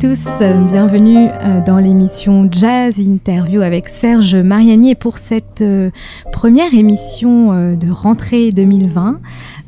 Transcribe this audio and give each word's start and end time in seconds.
Tous, 0.00 0.26
bienvenue 0.68 1.28
euh, 1.30 1.64
dans 1.64 1.78
l'émission 1.78 2.48
Jazz 2.52 2.98
Interview 3.00 3.62
avec 3.62 3.88
Serge 3.88 4.36
Mariani 4.36 4.90
et 4.90 4.94
pour 4.94 5.16
cette 5.16 5.62
euh, 5.62 5.90
première 6.32 6.74
émission 6.74 7.52
euh, 7.54 7.76
de 7.76 7.90
rentrée 7.90 8.50
2020. 8.50 9.18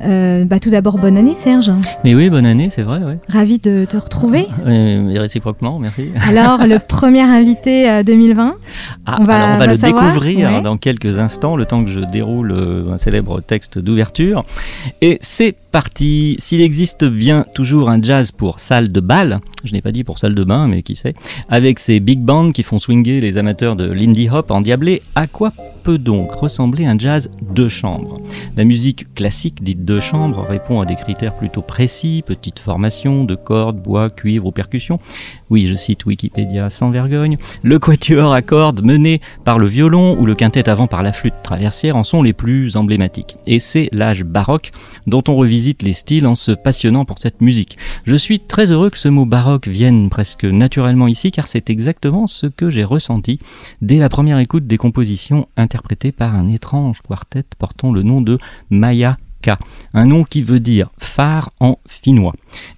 euh, 0.01 0.45
bah, 0.45 0.59
tout 0.59 0.69
d'abord, 0.69 0.99
bonne 0.99 1.17
année 1.17 1.33
Serge, 1.33 1.71
Mais 2.03 2.13
oui, 2.13 2.29
bonne 2.29 2.45
année, 2.45 2.69
c'est 2.71 2.83
vrai, 2.83 2.99
ouais. 3.03 3.17
ravi 3.27 3.57
de 3.57 3.85
te 3.85 3.97
retrouver. 3.97 4.47
Euh, 4.67 5.15
réciproquement, 5.19 5.79
merci. 5.79 6.09
Alors, 6.27 6.67
le 6.67 6.77
premier 6.87 7.21
invité 7.21 7.89
euh, 7.89 8.03
2020 8.03 8.55
Ah, 9.07 9.17
On 9.19 9.23
va- 9.23 9.33
alors 9.35 9.47
on 9.55 9.59
va, 9.59 9.65
va 9.65 9.71
le 9.73 9.77
savoir, 9.79 10.05
découvrir 10.05 10.51
ouais. 10.51 10.61
dans 10.61 10.77
quelques 10.77 11.17
instants, 11.17 11.55
le 11.55 11.65
temps 11.65 11.83
que 11.83 11.89
je 11.89 12.01
déroule 12.01 12.87
un 12.93 12.99
célèbre 12.99 13.41
texte 13.41 13.79
d'ouverture. 13.79 14.45
Et 15.01 15.17
c'est 15.21 15.55
parti. 15.71 16.35
S'il 16.39 16.61
existe 16.61 17.03
bien 17.05 17.45
toujours 17.55 17.89
un 17.89 18.01
jazz 18.01 18.31
pour 18.31 18.59
salle 18.59 18.91
de 18.91 18.99
bal, 18.99 19.39
je 19.63 19.73
n'ai 19.73 19.81
pas 19.81 19.91
dit 19.91 20.03
pour 20.03 20.18
salle 20.19 20.35
de 20.35 20.43
bain, 20.43 20.67
mais 20.67 20.83
qui 20.83 20.95
sait, 20.95 21.13
avec 21.49 21.79
ces 21.79 21.99
big 21.99 22.19
bands 22.19 22.51
qui 22.51 22.63
font 22.63 22.79
swinger 22.79 23.21
les 23.21 23.37
amateurs 23.37 23.75
de 23.75 23.89
l'indie 23.89 24.29
hop 24.29 24.51
endiablé, 24.51 25.01
à 25.15 25.27
quoi 25.27 25.51
peut 25.89 25.97
donc 25.97 26.33
ressembler 26.33 26.85
un 26.85 26.99
jazz 26.99 27.31
de 27.41 27.67
chambre 27.67 28.21
La 28.55 28.63
musique 28.63 29.11
classique 29.15 29.63
dite 29.63 29.85
de 29.85 29.99
chambre 29.99 30.45
répond 30.47 30.81
à 30.81 30.85
des 30.85 30.95
critères 30.95 31.35
plutôt 31.35 31.63
précis, 31.63 32.23
petite 32.23 32.59
formation 32.59 33.23
de 33.23 33.33
cordes, 33.33 33.81
bois, 33.81 34.11
cuivre 34.11 34.45
ou 34.45 34.51
percussions. 34.51 34.99
Oui, 35.49 35.67
je 35.67 35.73
cite 35.73 36.05
Wikipédia 36.05 36.69
sans 36.69 36.91
vergogne. 36.91 37.37
Le 37.63 37.79
quatuor 37.79 38.33
à 38.33 38.43
cordes 38.43 38.83
mené 38.83 39.19
par 39.45 39.57
le 39.57 39.65
violon 39.65 40.15
ou 40.19 40.27
le 40.27 40.35
quintet 40.35 40.69
avant 40.69 40.85
par 40.85 41.01
la 41.01 41.11
flûte 41.11 41.41
traversière 41.41 41.95
en 41.95 42.03
sont 42.03 42.21
les 42.21 42.33
plus 42.33 42.77
emblématiques. 42.77 43.37
Et 43.47 43.57
c'est 43.57 43.89
l'âge 43.91 44.23
baroque 44.23 44.69
dont 45.07 45.23
on 45.27 45.37
revisite 45.37 45.81
les 45.81 45.93
styles 45.93 46.27
en 46.27 46.35
se 46.35 46.51
passionnant 46.51 47.05
pour 47.05 47.17
cette 47.17 47.41
musique. 47.41 47.77
Je 48.05 48.15
suis 48.15 48.39
très 48.39 48.71
heureux 48.71 48.91
que 48.91 48.99
ce 48.99 49.09
mot 49.09 49.25
baroque 49.25 49.67
vienne 49.67 50.11
presque 50.11 50.45
naturellement 50.45 51.07
ici 51.07 51.31
car 51.31 51.47
c'est 51.47 51.71
exactement 51.71 52.27
ce 52.27 52.45
que 52.45 52.69
j'ai 52.69 52.83
ressenti 52.83 53.39
dès 53.81 53.97
la 53.97 54.09
première 54.09 54.37
écoute 54.37 54.67
des 54.67 54.77
compositions 54.77 55.47
interprétées 55.57 55.78
par 56.15 56.35
un 56.35 56.47
étrange 56.47 57.01
quartet 57.01 57.43
portant 57.57 57.91
le 57.91 58.03
nom 58.03 58.21
de 58.21 58.37
Maya 58.69 59.17
K, 59.41 59.51
un 59.93 60.05
nom 60.05 60.23
qui 60.23 60.41
veut 60.41 60.59
dire 60.59 60.89
phare 60.97 61.51
en 61.59 61.79
finnois. 61.87 62.35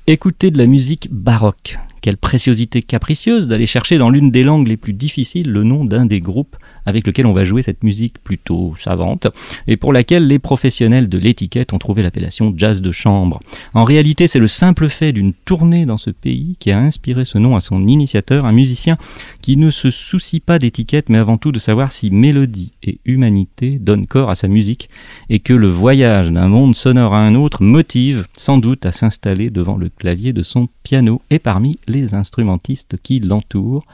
Écoutez 0.08 0.52
de 0.52 0.58
la 0.58 0.68
musique 0.68 1.10
baroque. 1.12 1.78
Quelle 2.02 2.18
préciosité 2.18 2.82
capricieuse 2.82 3.48
d'aller 3.48 3.68
chercher 3.68 3.98
dans 3.98 4.10
l'une 4.10 4.32
des 4.32 4.44
langues 4.44 4.68
les 4.68 4.78
plus 4.78 4.94
difficiles 4.94 5.52
le 5.52 5.64
nom 5.64 5.86
d'un 5.86 6.06
des 6.06 6.20
groupes 6.20 6.56
avec 6.86 7.06
lequel 7.08 7.28
on 7.28 7.34
va 7.34 7.46
jouer 7.46 7.62
cette 7.62 7.84
musique 7.84 8.24
plutôt 8.24 8.74
savante 8.78 9.28
et 9.68 9.78
pour 9.78 9.94
laquelle 9.94 10.28
les 10.28 10.40
professionnels 10.40 11.09
de 11.09 11.18
l'étiquette 11.18 11.74
ont 11.74 11.80
trouvé 11.80 12.02
l'appellation 12.03 12.53
jazz 12.56 12.81
de 12.81 12.92
chambre. 12.92 13.40
En 13.74 13.84
réalité, 13.84 14.28
c'est 14.28 14.40
le 14.40 14.47
simple 14.47 14.90
fait 14.90 15.12
d'une 15.12 15.34
tournée 15.34 15.86
dans 15.86 15.97
ce 15.97 16.09
pays 16.09 16.56
qui 16.59 16.72
a 16.72 16.80
inspiré 16.80 17.25
ce 17.25 17.38
nom 17.38 17.56
à 17.56 17.62
son 17.62 17.88
initiateur, 17.88 18.46
un 18.46 18.52
musicien 18.52 18.97
qui 19.42 19.58
ne 19.58 19.69
se 19.69 19.92
soucie 19.92 20.40
pas 20.40 20.59
d'étiquette 20.59 21.09
mais 21.09 21.18
avant 21.18 21.38
tout 21.38 21.52
de 21.52 21.59
savoir 21.59 21.92
si 21.92 22.12
mélodie 22.12 22.72
et 22.84 23.00
humanité 23.06 23.78
donnent 23.80 24.08
corps 24.08 24.30
à 24.30 24.36
sa 24.36 24.48
musique 24.48 24.90
et 25.30 25.40
que 25.40 25.53
le 25.53 25.69
voyage 25.69 26.30
d'un 26.30 26.48
monde 26.48 26.75
sonore 26.75 27.13
à 27.13 27.19
un 27.19 27.36
autre 27.36 27.63
motive 27.63 28.25
sans 28.36 28.58
doute 28.58 28.86
à 28.86 28.92
s'installer 28.92 29.50
devant 29.50 29.78
le 29.78 29.90
clavier 29.90 30.34
de 30.34 30.44
son 30.44 30.68
piano 30.84 31.22
et 31.30 31.40
parmi 31.40 31.80
les 31.88 32.13
instrumentistes 32.13 32.98
qui 33.02 33.19
l'entourent. 33.19 33.86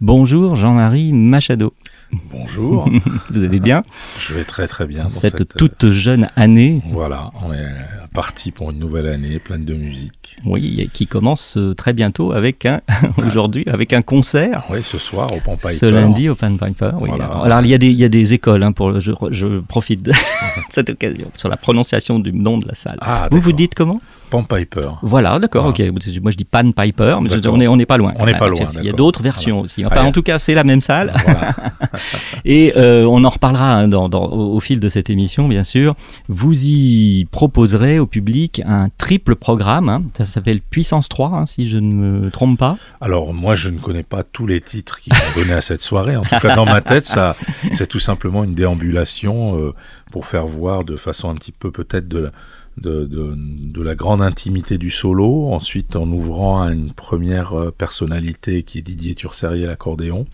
Bonjour 0.00 0.56
Jean-Marie 0.56 1.12
Machado. 1.12 1.72
Bonjour. 2.12 2.88
Vous 3.30 3.42
allez 3.42 3.60
bien 3.60 3.84
Je 4.18 4.34
vais 4.34 4.44
très 4.44 4.66
très 4.66 4.86
bien 4.86 5.08
cette, 5.08 5.38
cette, 5.38 5.56
toute 5.56 5.90
jeune 5.90 6.28
année 6.36 6.82
Voilà, 6.92 7.30
on 7.44 7.52
est 7.52 7.68
parti 8.12 8.50
pour 8.50 8.70
une 8.70 8.78
nouvelle 8.78 9.06
année 9.06 9.38
pleine 9.38 9.64
de 9.64 9.74
musique. 9.74 10.36
oui, 10.44 10.88
qui 10.92 11.06
commence 11.06 11.56
euh, 11.56 11.74
très 11.74 11.92
bientôt 11.92 12.32
avec 12.32 12.66
un 12.66 12.80
aujourd'hui 13.18 13.64
avec 13.66 13.92
un 13.92 14.02
concert 14.02 14.64
Oui, 14.70 14.78
ce 14.82 14.98
soir 14.98 15.28
au 15.34 15.40
Pampaï. 15.40 15.76
ce 15.76 15.86
lundi 15.86 16.28
au 16.28 16.34
Pan 16.34 16.56
Piper. 16.56 16.90
Oui. 17.00 17.08
Voilà. 17.10 17.24
Alors, 17.26 17.44
alors, 17.44 17.60
il 17.62 17.68
y 17.68 17.74
a 17.74 17.78
des 17.78 17.90
il 17.90 17.98
y 18.00 18.04
a 18.04 18.08
des 18.08 18.34
écoles 18.34 18.62
hein, 18.62 18.72
pour 18.72 19.00
je, 19.00 19.12
je 19.30 19.60
profite 19.60 20.02
de 20.02 20.12
cette 20.70 20.90
occasion 20.90 21.30
sur 21.36 21.48
la 21.48 21.56
prononciation 21.56 22.18
du 22.18 22.32
nom 22.32 22.58
de 22.58 22.66
la 22.66 22.74
salle. 22.74 22.98
Ah, 23.00 23.28
vous 23.30 23.40
vous 23.40 23.52
dites 23.52 23.74
comment? 23.74 24.00
Pampaïper. 24.30 24.88
Voilà, 25.02 25.38
d'accord, 25.40 25.66
ok. 25.66 25.80
Moi 25.90 26.30
je 26.30 26.36
dis 26.36 26.44
Pan 26.44 26.70
Piper, 26.70 27.16
mais 27.20 27.28
je- 27.28 27.48
on 27.48 27.60
est 27.60 27.66
on 27.66 27.76
n'est 27.76 27.86
pas 27.86 27.96
loin. 27.96 28.12
On 28.16 28.26
n'est 28.26 28.32
pas 28.38 28.46
Ah, 28.46 28.48
loin, 28.48 28.68
Il 28.78 28.84
y 28.84 28.88
a 28.88 28.92
d'autres 28.92 29.22
versions 29.22 29.60
aussi. 29.60 29.84
Enfin, 29.84 29.96
Ah, 30.00 30.04
en 30.04 30.12
tout 30.12 30.22
cas, 30.22 30.38
c'est 30.38 30.54
la 30.54 30.62
même 30.64 30.80
salle. 30.80 31.12
Voilà. 31.24 31.54
Et 32.44 32.72
euh, 32.76 33.04
on 33.04 33.24
en 33.24 33.28
reparlera 33.28 33.72
hein, 33.74 33.88
dans, 33.88 34.08
dans- 34.08 34.26
au, 34.26 34.54
au 34.56 34.60
fil 34.60 34.78
de 34.80 34.88
cette 34.88 35.10
émission, 35.10 35.48
bien 35.48 35.64
sûr. 35.64 35.94
Vous 36.28 36.64
y 36.66 37.26
proposerez 37.30 37.98
au 38.00 38.06
public 38.06 38.60
un 38.66 38.88
triple 38.98 39.36
programme. 39.36 39.88
hein. 39.88 40.02
Ça 40.16 40.24
s'appelle 40.24 40.60
Puissance 40.60 41.08
3, 41.08 41.28
hein, 41.30 41.46
si 41.46 41.68
je 41.68 41.76
ne 41.76 41.92
me 41.92 42.30
trompe 42.30 42.58
pas. 42.58 42.76
Alors 43.00 43.32
moi 43.32 43.54
je 43.54 43.68
ne 43.68 43.78
connais 43.78 44.02
pas 44.02 44.22
tous 44.24 44.46
les 44.46 44.60
titres 44.60 45.00
qui 45.00 45.10
sont 45.10 45.40
donnés 45.40 45.52
à 45.52 45.62
cette 45.62 45.82
soirée. 45.82 46.16
En 46.16 46.22
tout 46.22 46.38
cas 46.40 46.54
dans 46.56 46.64
ma 46.66 46.80
tête 46.80 47.06
ça 47.06 47.36
c'est 47.72 47.86
tout 47.86 48.00
simplement 48.00 48.44
une 48.44 48.54
déambulation 48.54 49.58
euh, 49.58 49.74
pour 50.10 50.26
faire 50.26 50.46
voir 50.46 50.84
de 50.84 50.96
façon 50.96 51.28
un 51.30 51.34
petit 51.34 51.52
peu 51.52 51.70
peut-être 51.70 52.08
de 52.08 52.18
la, 52.18 52.30
de, 52.78 53.04
de, 53.04 53.34
de 53.36 53.82
la 53.82 53.94
grande 53.94 54.22
intimité 54.22 54.78
du 54.78 54.90
solo. 54.90 55.52
Ensuite 55.52 55.96
en 55.96 56.08
ouvrant 56.08 56.62
à 56.62 56.72
une 56.72 56.92
première 56.92 57.52
euh, 57.58 57.70
personnalité 57.70 58.62
qui 58.62 58.78
est 58.78 58.82
Didier 58.82 59.14
Turserier 59.14 59.66
l'accordéon. 59.66 60.26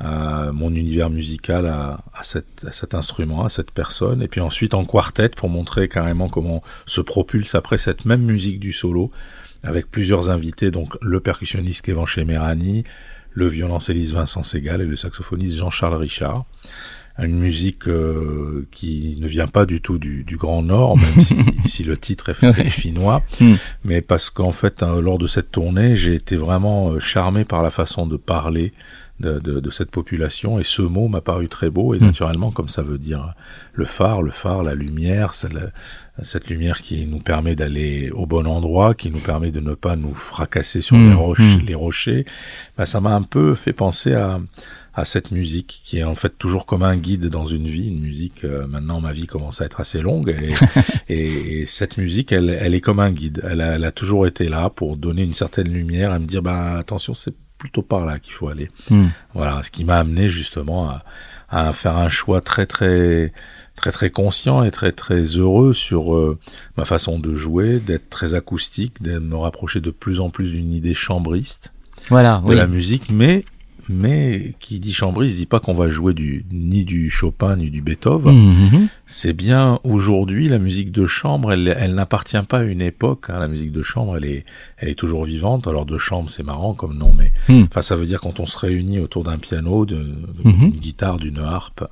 Euh, 0.00 0.52
mon 0.52 0.72
univers 0.76 1.10
musical 1.10 1.66
à, 1.66 2.04
à, 2.14 2.22
cet, 2.22 2.64
à 2.64 2.72
cet 2.72 2.94
instrument, 2.94 3.44
à 3.44 3.48
cette 3.48 3.72
personne, 3.72 4.22
et 4.22 4.28
puis 4.28 4.40
ensuite 4.40 4.74
en 4.74 4.84
quartet 4.84 5.28
pour 5.28 5.48
montrer 5.48 5.88
carrément 5.88 6.28
comment 6.28 6.62
se 6.86 7.00
propulse 7.00 7.56
après 7.56 7.78
cette 7.78 8.04
même 8.04 8.22
musique 8.22 8.60
du 8.60 8.72
solo 8.72 9.10
avec 9.64 9.90
plusieurs 9.90 10.30
invités, 10.30 10.70
donc 10.70 10.94
le 11.02 11.18
percussionniste 11.18 11.84
Kevin 11.84 12.06
Chemerani, 12.06 12.84
le 13.32 13.48
violoncelliste 13.48 14.12
Vincent 14.12 14.44
Segal 14.44 14.80
et 14.82 14.86
le 14.86 14.94
saxophoniste 14.94 15.56
Jean-Charles 15.56 15.96
Richard. 15.96 16.44
Une 17.20 17.36
musique 17.40 17.88
euh, 17.88 18.68
qui 18.70 19.18
ne 19.20 19.26
vient 19.26 19.48
pas 19.48 19.66
du 19.66 19.80
tout 19.80 19.98
du, 19.98 20.22
du 20.22 20.36
Grand 20.36 20.62
Nord, 20.62 20.96
même 20.96 21.20
si, 21.20 21.34
si 21.66 21.82
le 21.82 21.96
titre 21.96 22.28
est, 22.28 22.34
fi- 22.34 22.46
est 22.46 22.70
finnois, 22.70 23.24
Hmm. 23.40 23.54
mais 23.84 24.00
parce 24.00 24.30
qu'en 24.30 24.52
fait, 24.52 24.84
hein, 24.84 25.00
lors 25.00 25.18
de 25.18 25.26
cette 25.26 25.50
tournée, 25.50 25.96
j'ai 25.96 26.14
été 26.14 26.36
vraiment 26.36 26.90
euh, 26.92 27.00
charmé 27.00 27.44
par 27.44 27.64
la 27.64 27.70
façon 27.70 28.06
de 28.06 28.16
parler 28.16 28.72
de, 29.20 29.38
de, 29.40 29.60
de 29.60 29.70
cette 29.70 29.90
population, 29.90 30.58
et 30.58 30.64
ce 30.64 30.82
mot 30.82 31.08
m'a 31.08 31.20
paru 31.20 31.48
très 31.48 31.70
beau, 31.70 31.94
et 31.94 31.98
Hmm. 31.98 32.04
naturellement, 32.06 32.50
comme 32.52 32.68
ça 32.68 32.82
veut 32.82 32.98
dire 32.98 33.34
le 33.72 33.84
phare, 33.84 34.22
le 34.22 34.30
phare, 34.30 34.62
la 34.62 34.74
lumière, 34.74 35.34
c'est 35.34 35.52
la- 35.52 35.70
cette 36.22 36.48
lumière 36.50 36.82
qui 36.82 37.06
nous 37.06 37.20
permet 37.20 37.54
d'aller 37.54 38.10
au 38.10 38.26
bon 38.26 38.46
endroit, 38.46 38.94
qui 38.94 39.10
nous 39.10 39.20
permet 39.20 39.50
de 39.52 39.60
ne 39.60 39.74
pas 39.74 39.94
nous 39.96 40.14
fracasser 40.14 40.82
sur 40.82 40.96
les, 40.96 41.14
roches, 41.14 41.56
mm. 41.62 41.66
les 41.66 41.74
rochers, 41.76 42.24
bah, 42.76 42.86
ça 42.86 43.00
m'a 43.00 43.14
un 43.14 43.22
peu 43.22 43.54
fait 43.54 43.72
penser 43.72 44.14
à, 44.14 44.40
à 44.94 45.04
cette 45.04 45.30
musique 45.30 45.80
qui 45.84 45.98
est 45.98 46.02
en 46.04 46.16
fait 46.16 46.36
toujours 46.36 46.66
comme 46.66 46.82
un 46.82 46.96
guide 46.96 47.26
dans 47.28 47.46
une 47.46 47.68
vie. 47.68 47.86
Une 47.86 48.00
musique, 48.00 48.42
euh, 48.44 48.66
maintenant 48.66 49.00
ma 49.00 49.12
vie 49.12 49.26
commence 49.28 49.60
à 49.60 49.64
être 49.66 49.80
assez 49.80 50.00
longue 50.00 50.30
et, 50.30 50.54
et, 51.12 51.60
et 51.62 51.66
cette 51.66 51.98
musique, 51.98 52.32
elle, 52.32 52.50
elle 52.50 52.74
est 52.74 52.80
comme 52.80 52.98
un 52.98 53.12
guide. 53.12 53.40
Elle 53.48 53.60
a, 53.60 53.76
elle 53.76 53.84
a 53.84 53.92
toujours 53.92 54.26
été 54.26 54.48
là 54.48 54.70
pour 54.70 54.96
donner 54.96 55.22
une 55.22 55.34
certaine 55.34 55.68
lumière 55.72 56.12
et 56.14 56.18
me 56.18 56.26
dire, 56.26 56.42
bah 56.42 56.78
attention, 56.78 57.14
c'est 57.14 57.34
plutôt 57.58 57.82
par 57.82 58.06
là 58.06 58.18
qu'il 58.18 58.32
faut 58.32 58.48
aller. 58.48 58.70
Hmm. 58.90 59.08
Voilà, 59.34 59.62
ce 59.62 59.70
qui 59.70 59.84
m'a 59.84 59.98
amené 59.98 60.30
justement 60.30 60.88
à, 60.88 61.04
à 61.48 61.72
faire 61.72 61.96
un 61.96 62.08
choix 62.08 62.40
très 62.40 62.66
très 62.66 63.32
très 63.76 63.92
très 63.92 64.10
conscient 64.10 64.64
et 64.64 64.70
très 64.70 64.92
très 64.92 65.22
heureux 65.22 65.72
sur 65.72 66.14
euh, 66.14 66.38
ma 66.76 66.84
façon 66.84 67.18
de 67.18 67.34
jouer, 67.36 67.78
d'être 67.78 68.10
très 68.10 68.34
acoustique, 68.34 69.00
de 69.02 69.18
me 69.18 69.36
rapprocher 69.36 69.80
de 69.80 69.90
plus 69.90 70.18
en 70.20 70.30
plus 70.30 70.50
d'une 70.50 70.72
idée 70.72 70.94
chambriste 70.94 71.72
Voilà, 72.08 72.42
de 72.44 72.50
oui. 72.50 72.56
la 72.56 72.66
musique, 72.66 73.08
mais 73.08 73.44
mais 73.88 74.54
qui 74.60 74.80
dit 74.80 74.92
chambriste 74.92 75.36
dit 75.36 75.46
pas 75.46 75.60
qu'on 75.60 75.74
va 75.74 75.88
jouer 75.90 76.14
du 76.14 76.44
ni 76.52 76.84
du 76.84 77.10
Chopin 77.10 77.56
ni 77.56 77.70
du 77.70 77.80
Beethoven. 77.82 78.34
Mhm. 78.34 78.88
C'est 79.06 79.32
bien 79.32 79.78
aujourd'hui 79.84 80.48
la 80.48 80.58
musique 80.58 80.92
de 80.92 81.06
chambre, 81.06 81.52
elle, 81.52 81.74
elle 81.78 81.94
n'appartient 81.94 82.42
pas 82.48 82.58
à 82.58 82.62
une 82.64 82.82
époque. 82.82 83.26
hein. 83.30 83.38
La 83.38 83.48
musique 83.48 83.72
de 83.72 83.82
chambre, 83.82 84.16
elle 84.16 84.24
est, 84.26 84.44
elle 84.78 84.88
est 84.90 84.94
toujours 84.94 85.24
vivante. 85.24 85.66
Alors 85.66 85.86
de 85.86 85.98
chambre, 85.98 86.30
c'est 86.30 86.42
marrant 86.44 86.74
comme 86.74 86.96
nom, 86.98 87.14
mais 87.16 87.32
Hmm. 87.48 87.64
enfin 87.70 87.82
ça 87.82 87.96
veut 87.96 88.06
dire 88.06 88.20
quand 88.20 88.40
on 88.40 88.46
se 88.46 88.58
réunit 88.58 88.98
autour 88.98 89.24
d'un 89.24 89.38
piano, 89.38 89.86
de- 89.86 90.14
Mhm. 90.44 90.70
d'une 90.70 90.80
guitare, 90.80 91.18
d'une 91.18 91.38
harpe, 91.38 91.84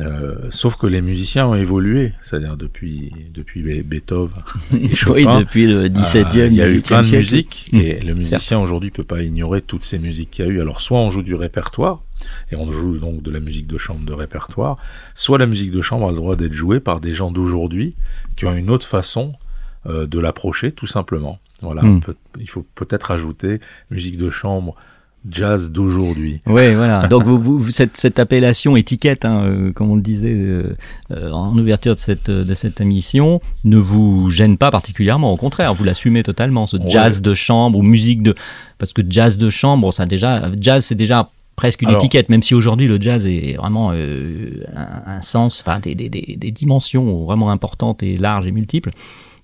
Euh, 0.00 0.36
sauf 0.50 0.76
que 0.76 0.86
les 0.86 1.02
musiciens 1.02 1.46
ont 1.48 1.54
évolué, 1.54 2.14
c'est-à-dire 2.22 2.56
depuis 2.56 3.12
depuis 3.34 3.62
Be- 3.62 3.82
Beethoven 3.82 4.42
et 4.72 4.76
Oui, 5.10 5.26
depuis 5.38 5.66
le 5.66 5.86
17e, 5.90 6.26
euh, 6.40 6.46
il 6.46 6.54
y 6.54 6.62
a 6.62 6.70
eu 6.70 6.78
18e 6.78 6.82
plein 6.86 7.02
de 7.02 7.06
siècle. 7.06 7.18
musiques 7.18 7.68
Mmh. 7.72 7.76
et 7.78 8.00
le 8.00 8.14
musicien 8.14 8.58
aujourd'hui 8.58 8.90
peut 8.90 9.04
pas 9.04 9.22
ignorer 9.22 9.60
toutes 9.60 9.84
ces 9.84 9.98
musiques 9.98 10.30
qu'il 10.30 10.46
y 10.46 10.48
a 10.48 10.50
eu. 10.50 10.62
Alors 10.62 10.80
soit 10.80 10.98
on 10.98 11.10
joue 11.10 11.22
du 11.22 11.34
répertoire 11.34 12.00
et 12.50 12.56
on 12.56 12.70
joue 12.72 12.98
donc 12.98 13.22
de 13.22 13.30
la 13.30 13.40
musique 13.40 13.66
de 13.66 13.76
chambre 13.76 14.06
de 14.06 14.12
répertoire, 14.14 14.78
soit 15.14 15.36
la 15.36 15.46
musique 15.46 15.70
de 15.72 15.82
chambre 15.82 16.06
a 16.08 16.10
le 16.10 16.16
droit 16.16 16.36
d'être 16.36 16.54
jouée 16.54 16.80
par 16.80 16.98
des 17.00 17.12
gens 17.12 17.30
d'aujourd'hui 17.30 17.94
qui 18.36 18.46
ont 18.46 18.54
une 18.54 18.70
autre 18.70 18.86
façon 18.86 19.34
euh, 19.86 20.06
de 20.06 20.18
l'approcher 20.18 20.72
tout 20.72 20.86
simplement. 20.86 21.38
Voilà, 21.60 21.82
Mmh. 21.82 22.00
Peut- 22.00 22.16
il 22.40 22.48
faut 22.48 22.64
peut-être 22.74 23.10
ajouter 23.10 23.60
musique 23.90 24.16
de 24.16 24.30
chambre 24.30 24.74
jazz 25.30 25.70
d'aujourd'hui. 25.70 26.40
Oui, 26.46 26.74
voilà. 26.74 27.06
Donc 27.08 27.22
vous, 27.24 27.38
vous- 27.38 27.70
cette, 27.70 27.96
cette 27.96 28.18
appellation 28.18 28.76
étiquette, 28.76 29.24
hein, 29.24 29.44
euh, 29.44 29.72
comme 29.72 29.90
on 29.90 29.96
le 29.96 30.02
disait 30.02 30.34
euh, 30.34 30.74
euh, 31.12 31.30
en 31.30 31.56
ouverture 31.56 31.94
de 31.94 32.00
cette, 32.00 32.30
de 32.30 32.54
cette 32.54 32.80
émission, 32.80 33.40
ne 33.64 33.76
vous 33.78 34.30
gêne 34.30 34.56
pas 34.58 34.70
particulièrement. 34.70 35.32
Au 35.32 35.36
contraire, 35.36 35.74
vous 35.74 35.84
l'assumez 35.84 36.22
totalement, 36.22 36.66
ce 36.66 36.76
Ouais. 36.76 36.90
jazz 36.90 37.22
de 37.22 37.34
chambre 37.34 37.78
ou 37.78 37.82
musique 37.82 38.22
de... 38.22 38.34
Parce 38.78 38.92
que 38.92 39.02
jazz 39.08 39.38
de 39.38 39.48
chambre, 39.50 39.92
ça 39.92 40.06
déjà, 40.06 40.50
jazz 40.60 40.84
c'est 40.84 40.94
déjà 40.96 41.30
presque 41.54 41.82
une 41.82 41.88
Alors- 41.88 42.00
étiquette, 42.00 42.28
même 42.28 42.42
si 42.42 42.54
aujourd'hui 42.54 42.88
le 42.88 43.00
jazz 43.00 43.26
est 43.26 43.54
vraiment 43.58 43.90
euh, 43.92 44.64
un, 44.74 45.18
un 45.18 45.22
sens, 45.22 45.62
enfin 45.64 45.78
des, 45.78 45.94
des, 45.94 46.08
des, 46.08 46.36
des 46.36 46.50
dimensions 46.50 47.24
vraiment 47.24 47.50
importantes 47.50 48.02
et 48.02 48.16
larges 48.16 48.46
et 48.46 48.50
multiples. 48.52 48.90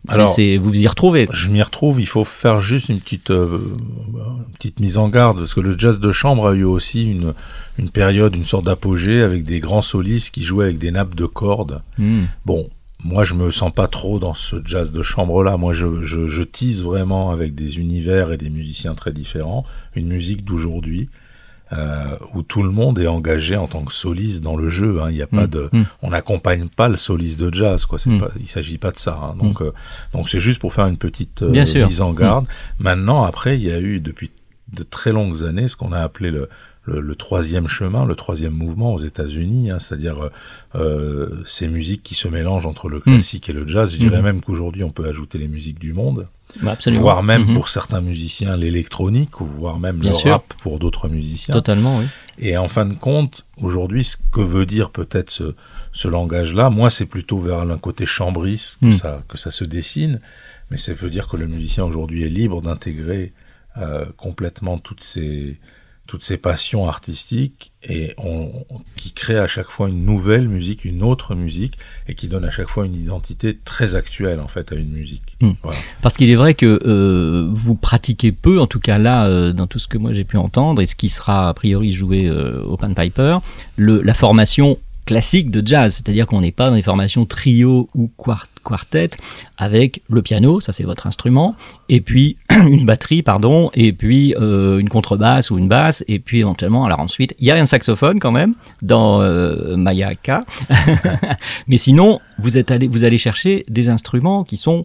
Alors- 0.08 0.28
vous 0.58 0.64
vous 0.70 0.80
y 0.80 0.86
retrouvez. 0.86 1.28
Je 1.32 1.48
m'y 1.48 1.62
retrouve, 1.62 2.00
il 2.00 2.06
faut 2.06 2.24
faire 2.24 2.60
juste 2.60 2.88
une 2.88 3.00
petite, 3.00 3.30
euh, 3.30 3.58
une 4.46 4.52
petite 4.54 4.80
mise 4.80 4.98
en 4.98 5.08
garde, 5.08 5.38
parce 5.38 5.54
que 5.54 5.60
le 5.60 5.78
jazz 5.78 6.00
de 6.00 6.12
chambre 6.12 6.48
a 6.48 6.54
eu 6.54 6.64
aussi 6.64 7.10
une, 7.10 7.34
une 7.78 7.90
période, 7.90 8.34
une 8.34 8.46
sorte 8.46 8.64
d'apogée 8.66 9.22
avec 9.22 9.44
des 9.44 9.60
grands 9.60 9.82
solistes 9.82 10.32
qui 10.34 10.44
jouaient 10.44 10.66
avec 10.66 10.78
des 10.78 10.90
nappes 10.90 11.14
de 11.14 11.26
cordes. 11.26 11.82
Hmm. 11.98 12.24
Bon, 12.46 12.68
moi 13.04 13.24
je 13.24 13.34
me 13.34 13.50
sens 13.50 13.72
pas 13.72 13.86
trop 13.86 14.18
dans 14.18 14.34
ce 14.34 14.56
jazz 14.64 14.92
de 14.92 15.02
chambre-là, 15.02 15.56
moi 15.56 15.72
je, 15.72 16.02
je, 16.02 16.26
je 16.28 16.42
tease 16.42 16.82
vraiment 16.82 17.30
avec 17.30 17.54
des 17.54 17.78
univers 17.78 18.32
et 18.32 18.36
des 18.38 18.50
musiciens 18.50 18.94
très 18.94 19.12
différents, 19.12 19.64
une 19.94 20.08
musique 20.08 20.44
d'aujourd'hui. 20.44 21.08
Euh, 21.74 22.16
où 22.34 22.40
tout 22.42 22.62
le 22.62 22.70
monde 22.70 22.98
est 22.98 23.06
engagé 23.08 23.54
en 23.54 23.66
tant 23.66 23.82
que 23.84 23.92
soliste 23.92 24.40
dans 24.42 24.56
le 24.56 24.70
jeu. 24.70 25.02
hein. 25.02 25.10
Il 25.10 25.16
n'y 25.16 25.22
a 25.22 25.26
pas 25.26 25.46
Mm, 25.46 25.50
de, 25.50 25.68
mm. 25.72 25.82
on 26.00 26.10
n'accompagne 26.10 26.66
pas 26.68 26.88
le 26.88 26.96
soliste 26.96 27.38
de 27.38 27.52
jazz. 27.52 27.84
Quoi. 27.84 27.98
C'est 27.98 28.08
Mm. 28.08 28.18
pas, 28.20 28.30
il 28.40 28.48
s'agit 28.48 28.78
pas 28.78 28.90
de 28.90 28.98
ça. 28.98 29.18
hein. 29.22 29.34
Donc, 29.38 29.60
euh, 29.60 29.72
donc 30.14 30.30
c'est 30.30 30.40
juste 30.40 30.60
pour 30.60 30.72
faire 30.72 30.86
une 30.86 30.96
petite 30.96 31.42
euh, 31.42 31.50
mise 31.86 32.00
en 32.00 32.14
garde. 32.14 32.46
Maintenant, 32.78 33.22
après, 33.24 33.58
il 33.58 33.64
y 33.64 33.70
a 33.70 33.78
eu 33.80 34.00
depuis 34.00 34.30
de 34.72 34.82
très 34.82 35.12
longues 35.12 35.42
années 35.44 35.68
ce 35.68 35.76
qu'on 35.76 35.92
a 35.92 35.98
appelé 36.00 36.30
le, 36.30 36.48
le, 36.88 37.00
le 37.00 37.14
troisième 37.14 37.68
chemin, 37.68 38.04
le 38.06 38.14
troisième 38.14 38.52
mouvement 38.52 38.94
aux 38.94 38.98
États-Unis, 38.98 39.70
hein, 39.70 39.78
c'est-à-dire 39.78 40.18
euh, 40.24 40.30
euh, 40.74 41.42
ces 41.44 41.68
musiques 41.68 42.02
qui 42.02 42.14
se 42.14 42.28
mélangent 42.28 42.66
entre 42.66 42.88
le 42.88 43.00
classique 43.00 43.48
et 43.48 43.52
le 43.52 43.66
jazz. 43.66 43.92
Je 43.92 43.98
dirais 43.98 44.18
Mhm. 44.18 44.24
même 44.24 44.40
qu'aujourd'hui, 44.40 44.84
on 44.84 44.90
peut 44.90 45.06
ajouter 45.06 45.38
les 45.38 45.48
musiques 45.48 45.78
du 45.78 45.92
monde, 45.92 46.28
Bah, 46.62 46.78
voire 46.92 47.22
même 47.22 47.46
Mhm. 47.48 47.52
pour 47.54 47.68
certains 47.68 48.00
musiciens 48.00 48.56
l'électronique, 48.56 49.40
ou 49.40 49.46
voire 49.46 49.78
même 49.78 49.98
Bien 49.98 50.12
le 50.12 50.16
sûr. 50.16 50.32
rap 50.32 50.54
pour 50.62 50.78
d'autres 50.78 51.08
musiciens. 51.08 51.52
Totalement, 51.54 51.98
oui. 51.98 52.06
Et 52.38 52.56
en 52.56 52.68
fin 52.68 52.86
de 52.86 52.94
compte, 52.94 53.44
aujourd'hui, 53.60 54.04
ce 54.04 54.16
que 54.32 54.40
veut 54.40 54.64
dire 54.64 54.90
peut-être 54.90 55.30
ce, 55.30 55.54
ce 55.92 56.08
langage-là, 56.08 56.70
moi, 56.70 56.88
c'est 56.90 57.06
plutôt 57.06 57.38
vers 57.38 57.58
un 57.60 57.78
côté 57.78 58.06
chambriste 58.06 58.78
que, 58.80 58.92
ça, 58.92 59.22
que 59.28 59.36
ça 59.36 59.50
se 59.50 59.64
dessine, 59.64 60.20
mais 60.70 60.76
ça 60.76 60.92
veut 60.94 61.10
dire 61.10 61.28
que 61.28 61.36
le 61.36 61.46
musicien 61.48 61.84
aujourd'hui 61.84 62.22
est 62.24 62.28
libre 62.30 62.62
d'intégrer 62.62 63.32
euh, 63.76 64.06
complètement 64.16 64.78
toutes 64.78 65.04
ces, 65.04 65.58
toutes 66.08 66.24
ces 66.24 66.38
passions 66.38 66.88
artistiques 66.88 67.70
et 67.86 68.14
on, 68.16 68.50
on- 68.70 68.80
qui 68.96 69.12
crée 69.12 69.38
à 69.38 69.46
chaque 69.46 69.68
fois 69.68 69.88
une 69.90 70.04
nouvelle 70.06 70.48
musique, 70.48 70.84
une 70.86 71.02
autre 71.02 71.34
musique, 71.34 71.78
et 72.08 72.14
qui 72.14 72.28
donne 72.28 72.44
à 72.46 72.50
chaque 72.50 72.68
fois 72.70 72.86
une 72.86 72.94
identité 72.96 73.56
très 73.62 73.94
actuelle 73.94 74.40
en 74.40 74.48
fait 74.48 74.72
à 74.72 74.74
une 74.74 74.88
musique. 74.90 75.36
Mm. 75.42 75.50
Voilà. 75.62 75.78
Parce 76.02 76.16
qu'il 76.16 76.30
est 76.30 76.34
vrai 76.34 76.54
que 76.54 76.80
euh, 76.86 77.48
vous 77.52 77.74
pratiquez 77.74 78.32
peu, 78.32 78.58
en 78.58 78.66
tout 78.66 78.80
cas 78.80 78.96
là, 78.98 79.26
euh, 79.26 79.52
dans 79.52 79.66
tout 79.66 79.78
ce 79.78 79.86
que 79.86 79.98
moi 79.98 80.14
j'ai 80.14 80.24
pu 80.24 80.38
entendre, 80.38 80.80
et 80.80 80.86
ce 80.86 80.96
qui 80.96 81.10
sera 81.10 81.50
a 81.50 81.54
priori 81.54 81.92
joué 81.92 82.26
euh, 82.26 82.62
au 82.64 82.76
Pan 82.78 82.92
Piper, 82.94 83.38
le, 83.76 84.00
la 84.00 84.14
formation 84.14 84.78
classique 85.08 85.50
de 85.50 85.66
jazz, 85.66 85.94
c'est-à-dire 85.94 86.26
qu'on 86.26 86.42
n'est 86.42 86.52
pas 86.52 86.68
dans 86.68 86.76
les 86.76 86.82
formations 86.82 87.24
trio 87.24 87.88
ou 87.94 88.10
quart- 88.18 88.46
quartet 88.62 89.08
avec 89.56 90.02
le 90.10 90.20
piano, 90.20 90.60
ça 90.60 90.74
c'est 90.74 90.84
votre 90.84 91.06
instrument, 91.06 91.56
et 91.88 92.02
puis 92.02 92.36
une 92.50 92.84
batterie, 92.84 93.22
pardon, 93.22 93.70
et 93.72 93.94
puis 93.94 94.34
euh, 94.38 94.78
une 94.78 94.90
contrebasse 94.90 95.50
ou 95.50 95.56
une 95.56 95.66
basse, 95.66 96.04
et 96.08 96.18
puis 96.18 96.40
éventuellement, 96.40 96.84
alors 96.84 97.00
ensuite, 97.00 97.34
il 97.38 97.46
y 97.46 97.50
a 97.50 97.54
un 97.56 97.64
saxophone 97.64 98.18
quand 98.20 98.32
même 98.32 98.52
dans 98.82 99.22
euh, 99.22 99.76
Mayaka, 99.78 100.44
mais 101.68 101.78
sinon, 101.78 102.20
vous 102.38 102.58
êtes 102.58 102.70
allé, 102.70 102.86
vous 102.86 103.04
allez 103.04 103.16
chercher 103.18 103.64
des 103.70 103.88
instruments 103.88 104.44
qui 104.44 104.58
sont 104.58 104.84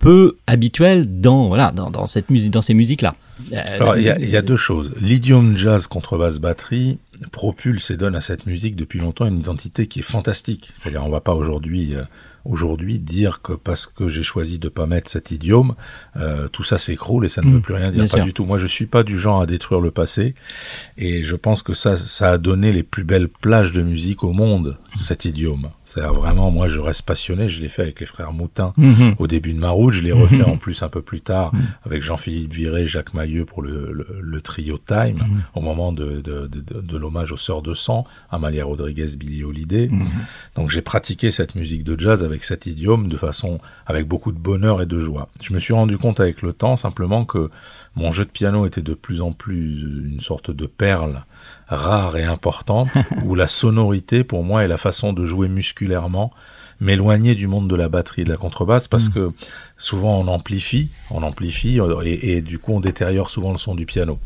peu 0.00 0.36
habituels 0.46 1.20
dans 1.20 1.48
voilà 1.48 1.72
dans, 1.72 1.90
dans 1.90 2.06
cette 2.06 2.30
musique 2.30 2.52
dans 2.52 2.62
ces 2.62 2.74
musiques 2.74 3.02
là. 3.02 3.14
Alors, 3.52 3.96
il 3.96 4.02
y, 4.02 4.10
a, 4.10 4.18
il 4.18 4.28
y 4.28 4.36
a 4.36 4.42
deux 4.42 4.56
choses. 4.56 4.92
L'idiome 5.00 5.56
jazz 5.56 5.86
contrebasse 5.86 6.38
batterie 6.38 6.98
propulse 7.32 7.90
et 7.90 7.96
donne 7.96 8.14
à 8.14 8.20
cette 8.20 8.46
musique 8.46 8.76
depuis 8.76 8.98
longtemps 8.98 9.26
une 9.26 9.40
identité 9.40 9.86
qui 9.86 10.00
est 10.00 10.02
fantastique. 10.02 10.70
C'est-à-dire, 10.76 11.04
on 11.04 11.10
va 11.10 11.20
pas 11.20 11.34
aujourd'hui 11.34 11.94
euh, 11.94 12.04
aujourd'hui 12.44 12.98
dire 12.98 13.42
que 13.42 13.52
parce 13.52 13.86
que 13.86 14.08
j'ai 14.08 14.22
choisi 14.22 14.58
de 14.58 14.68
pas 14.68 14.86
mettre 14.86 15.10
cet 15.10 15.30
idiome, 15.30 15.74
euh, 16.16 16.48
tout 16.48 16.64
ça 16.64 16.78
s'écroule 16.78 17.26
et 17.26 17.28
ça 17.28 17.42
ne 17.42 17.50
veut 17.50 17.60
plus 17.60 17.74
rien 17.74 17.90
dire. 17.90 18.04
Pas 18.04 18.16
sûr. 18.16 18.24
du 18.24 18.32
tout. 18.32 18.44
Moi, 18.44 18.58
je 18.58 18.66
suis 18.66 18.86
pas 18.86 19.02
du 19.02 19.18
genre 19.18 19.42
à 19.42 19.46
détruire 19.46 19.80
le 19.80 19.90
passé 19.90 20.34
et 20.96 21.24
je 21.24 21.36
pense 21.36 21.62
que 21.62 21.74
ça, 21.74 21.96
ça 21.96 22.30
a 22.30 22.38
donné 22.38 22.72
les 22.72 22.82
plus 22.82 23.04
belles 23.04 23.28
plages 23.28 23.72
de 23.72 23.82
musique 23.82 24.24
au 24.24 24.32
monde, 24.32 24.78
cet 24.94 25.24
idiome. 25.24 25.70
C'est-à-dire 25.84 26.14
vraiment, 26.14 26.50
moi, 26.50 26.68
je 26.68 26.80
reste 26.80 27.02
passionné. 27.02 27.48
Je 27.48 27.60
l'ai 27.60 27.68
fait 27.68 27.82
avec 27.82 28.00
les 28.00 28.06
frères 28.06 28.32
Moutin 28.32 28.72
Mhm. 28.76 29.14
au 29.18 29.26
début 29.26 29.52
de 29.52 29.58
ma 29.58 29.70
route. 29.70 29.92
Je 29.92 30.02
l'ai 30.02 30.12
refait 30.12 30.38
Mhm. 30.38 30.50
en 30.50 30.56
plus 30.56 30.82
un 30.82 30.88
peu 30.88 31.02
plus 31.02 31.20
tard 31.20 31.52
avec 31.84 32.02
Jean-Philippe 32.02 32.52
Viré, 32.52 32.86
Jacques 32.86 33.14
Mailleux 33.14 33.44
pour 33.44 33.62
le, 33.62 33.92
le, 33.92 34.06
le 34.20 34.40
trio 34.40 34.78
Time 34.78 35.18
Mhm. 35.18 35.42
au 35.54 35.60
moment 35.60 35.92
de, 35.92 36.20
de, 36.20 36.46
de, 36.46 36.60
de- 36.60 36.80
de 36.80 36.96
l'hommage 36.96 37.32
aux 37.32 37.36
Sœurs 37.36 37.62
de 37.62 37.74
Sang, 37.74 38.06
Amalia 38.30 38.64
Rodriguez, 38.64 39.16
Billie 39.16 39.44
Holiday. 39.44 39.88
Mhm. 39.88 40.06
Donc 40.56 40.70
j'ai 40.70 40.82
pratiqué 40.82 41.30
cette 41.30 41.54
musique 41.54 41.84
de 41.84 41.98
jazz 41.98 42.22
avec 42.22 42.42
cet 42.44 42.66
idiome 42.66 43.08
de 43.08 43.16
façon 43.16 43.58
avec 43.86 44.06
beaucoup 44.06 44.32
de 44.32 44.38
bonheur 44.38 44.82
et 44.82 44.86
de 44.86 45.00
joie. 45.00 45.28
Je 45.42 45.52
me 45.54 45.60
suis 45.60 45.74
rendu 45.74 45.96
compte 45.98 46.20
avec 46.20 46.42
le 46.42 46.52
temps 46.52 46.76
simplement 46.76 47.24
que 47.24 47.50
mon 47.96 48.12
jeu 48.12 48.24
de 48.24 48.30
piano 48.30 48.66
était 48.66 48.82
de 48.82 48.94
plus 48.94 49.20
en 49.20 49.32
plus 49.32 49.82
une 50.12 50.20
sorte 50.20 50.50
de 50.50 50.66
perle 50.66 51.24
rare 51.68 52.16
et 52.16 52.24
importante 52.24 52.88
où 53.24 53.34
la 53.34 53.46
sonorité 53.46 54.24
pour 54.24 54.44
moi 54.44 54.64
et 54.64 54.68
la 54.68 54.76
façon 54.78 55.12
de 55.12 55.24
jouer 55.24 55.48
musculairement 55.48 56.32
m'éloignait 56.80 57.34
du 57.34 57.46
monde 57.48 57.68
de 57.68 57.74
la 57.74 57.88
batterie 57.88 58.22
et 58.22 58.24
de 58.24 58.30
la 58.30 58.36
contrebasse 58.36 58.86
parce 58.88 59.08
que 59.08 59.32
souvent 59.78 60.18
on 60.20 60.28
amplifie, 60.28 60.90
on 61.10 61.22
amplifie 61.24 61.80
euh, 61.80 62.02
et, 62.04 62.36
et 62.36 62.40
du 62.42 62.58
coup 62.58 62.72
on 62.72 62.80
détériore 62.80 63.30
souvent 63.30 63.50
le 63.52 63.58
son 63.58 63.74
du 63.74 63.84
piano. 63.84 64.18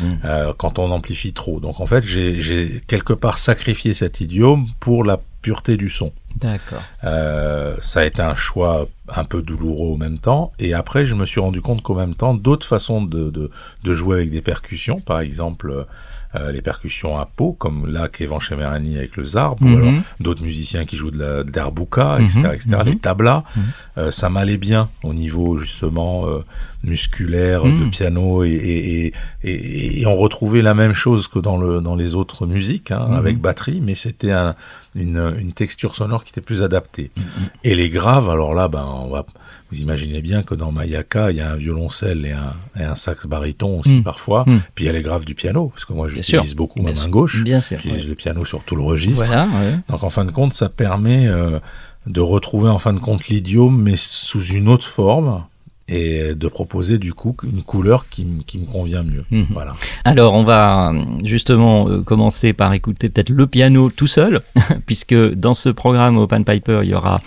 Mm. 0.00 0.12
Euh, 0.24 0.52
quand 0.56 0.78
on 0.78 0.90
amplifie 0.90 1.32
trop. 1.32 1.60
Donc 1.60 1.80
en 1.80 1.86
fait, 1.86 2.04
j'ai- 2.04 2.40
j'ai 2.40 2.82
quelque 2.86 3.12
part 3.12 3.38
sacrifié 3.38 3.94
cet 3.94 4.20
idiome 4.20 4.66
pour 4.80 5.04
la 5.04 5.20
pureté 5.40 5.76
du 5.76 5.88
son. 5.88 6.12
D'accord. 6.36 6.82
Euh, 7.04 7.76
ça 7.80 8.00
a 8.00 8.04
été 8.04 8.22
un 8.22 8.34
choix 8.34 8.86
un 9.08 9.24
peu 9.24 9.42
douloureux 9.42 9.88
au 9.88 9.96
même 9.96 10.18
temps. 10.18 10.52
Et 10.58 10.74
après, 10.74 11.04
je 11.06 11.14
me 11.14 11.26
suis 11.26 11.40
rendu 11.40 11.60
compte 11.60 11.82
qu'au 11.82 11.94
même 11.94 12.14
temps, 12.14 12.34
d'autres 12.34 12.66
façons 12.66 13.02
de, 13.02 13.30
de, 13.30 13.50
de 13.84 13.94
jouer 13.94 14.16
avec 14.18 14.30
des 14.30 14.40
percussions, 14.40 15.00
par 15.00 15.20
exemple 15.20 15.86
euh, 16.34 16.50
les 16.52 16.62
percussions 16.62 17.18
à 17.18 17.26
peau, 17.26 17.52
comme 17.52 17.86
là 17.92 18.08
qu'Evan 18.08 18.40
Chemerani 18.40 18.96
avec 18.96 19.16
le 19.16 19.24
zarb, 19.24 19.60
Mhm. 19.60 19.72
ou 19.72 19.76
alors 19.76 19.92
d'autres 20.20 20.42
musiciens 20.42 20.84
qui 20.86 20.96
jouent 20.96 21.10
de 21.10 21.18
la 21.18 21.42
de 21.44 21.52
l'arbouka, 21.54 22.18
etc., 22.20 22.40
Mhm, 22.40 22.46
etc., 22.54 22.68
mhm. 22.78 22.82
les 22.86 22.96
tablas, 22.98 23.44
Mhm. 23.56 23.62
euh, 23.98 24.10
ça 24.10 24.30
m'allait 24.30 24.56
bien 24.58 24.88
au 25.02 25.12
niveau 25.14 25.58
justement 25.58 26.26
euh, 26.26 26.40
musculaire 26.84 27.64
Mhm. 27.64 27.80
de 27.84 27.84
piano 27.90 28.44
et, 28.44 28.50
et, 28.50 29.12
et, 29.44 30.00
et, 30.00 30.06
on 30.06 30.16
retrouvait 30.16 30.62
la 30.62 30.74
même 30.74 30.94
chose 30.94 31.28
que 31.28 31.38
dans 31.38 31.56
le 31.56 31.80
dans 31.80 31.94
les 31.96 32.14
autres 32.14 32.46
musiques 32.46 32.90
hein, 32.90 33.06
Mhm. 33.10 33.14
avec 33.14 33.38
batterie, 33.40 33.80
mais 33.82 33.94
c'était 33.94 34.32
un, 34.32 34.54
une, 34.94 35.34
une 35.38 35.52
texture 35.52 35.94
sonore 35.94 36.22
qui 36.24 36.30
était 36.30 36.40
plus 36.40 36.62
adaptée. 36.62 37.10
Mhm. 37.16 37.22
Et 37.64 37.74
les 37.74 37.88
graves, 37.88 38.28
alors 38.28 38.54
là, 38.54 38.68
ben, 38.68 38.84
on 38.84 39.08
va, 39.10 39.24
vous 39.72 39.80
imaginez 39.80 40.20
bien 40.20 40.42
que 40.42 40.54
dans 40.54 40.70
Mayaka, 40.70 41.30
il 41.30 41.38
y 41.38 41.40
a 41.40 41.50
un 41.52 41.56
violoncelle 41.56 42.26
et 42.26 42.32
un, 42.32 42.52
et 42.78 42.84
un 42.84 42.94
sax 42.94 43.26
baryton 43.26 43.80
aussi 43.80 43.96
Mm. 43.96 44.02
parfois. 44.02 44.44
Mm. 44.46 44.60
Puis 44.74 44.84
il 44.84 44.86
y 44.86 44.90
a 44.90 44.92
les 44.92 45.02
graves 45.02 45.24
du 45.24 45.34
piano, 45.34 45.68
parce 45.68 45.84
que 45.86 45.92
moi 45.94 46.08
j'utilise 46.08 46.54
beaucoup 46.54 46.80
Bien 46.80 46.90
ma 46.90 46.94
main 46.94 47.00
sûr. 47.00 47.10
gauche. 47.10 47.42
Bien 47.42 47.60
sûr. 47.60 47.78
J'utilise 47.78 48.02
ouais. 48.02 48.08
le 48.10 48.14
piano 48.14 48.44
sur 48.44 48.62
tout 48.64 48.76
le 48.76 48.82
registre. 48.82 49.24
Voilà. 49.24 49.46
ouais. 49.46 49.76
Donc 49.88 50.02
en 50.02 50.10
fin 50.10 50.24
de 50.26 50.30
compte, 50.30 50.52
ça 50.52 50.68
permet 50.68 51.26
euh, 51.26 51.58
de 52.06 52.20
retrouver 52.20 52.68
en 52.68 52.78
fin 52.78 52.92
de 52.92 52.98
compte 53.00 53.28
l'idiome, 53.28 53.80
mais 53.80 53.94
sous 53.96 54.44
une 54.44 54.68
autre 54.68 54.86
forme, 54.86 55.44
et 55.88 56.34
de 56.34 56.48
proposer 56.48 56.98
du 56.98 57.12
coup 57.12 57.36
une 57.42 57.62
couleur 57.62 58.08
qui, 58.08 58.24
me 58.24 58.66
convient 58.70 59.02
mieux. 59.02 59.24
Mhm. 59.30 59.46
Voilà. 59.50 59.74
Alors, 60.04 60.34
on 60.34 60.44
va 60.44 60.92
justement 61.24 61.88
euh, 61.88 62.02
commencer 62.02 62.52
par 62.52 62.72
écouter 62.72 63.08
peut-être 63.08 63.30
le 63.30 63.46
piano 63.46 63.90
tout 63.90 64.06
seul, 64.06 64.42
puisque 64.86 65.14
dans 65.14 65.54
ce 65.54 65.68
programme 65.68 66.16
Open 66.18 66.44
Piper, 66.44 66.80
il 66.84 66.90
y 66.90 66.94
aura 66.94 67.20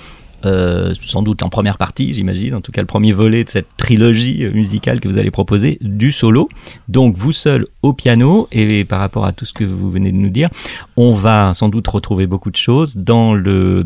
euh, 0.46 0.94
sans 1.06 1.22
doute 1.22 1.44
en 1.44 1.50
première 1.50 1.78
partie, 1.78 2.14
j'imagine, 2.14 2.56
en 2.56 2.62
tout 2.62 2.72
cas 2.72 2.82
le 2.82 2.88
premier 2.88 3.12
volet 3.12 3.44
de 3.44 3.50
cette 3.50 3.68
trilogie 3.78 4.48
musicale 4.54 5.00
que 5.00 5.08
vous 5.08 5.18
allez 5.18 5.32
proposer, 5.32 5.78
du 5.82 6.12
solo. 6.12 6.48
Donc 6.88 7.18
vous 7.18 7.32
seul 7.32 7.68
au 7.82 7.94
piano, 7.94 8.48
et 8.52 8.86
par 8.86 9.00
rapport 9.00 9.25
à 9.25 9.32
tout 9.32 9.46
ce 9.46 9.54
que 9.54 9.64
vous 9.64 9.92
venez 9.92 10.12
de 10.12 10.18
nous 10.18 10.30
dire, 10.30 10.50
on 10.98 11.14
va 11.14 11.54
sans 11.54 11.70
doute 11.70 11.88
retrouver 11.88 12.28
beaucoup 12.28 12.52
de 12.52 12.56
choses 12.56 12.98
dans 12.98 13.34
le, 13.34 13.84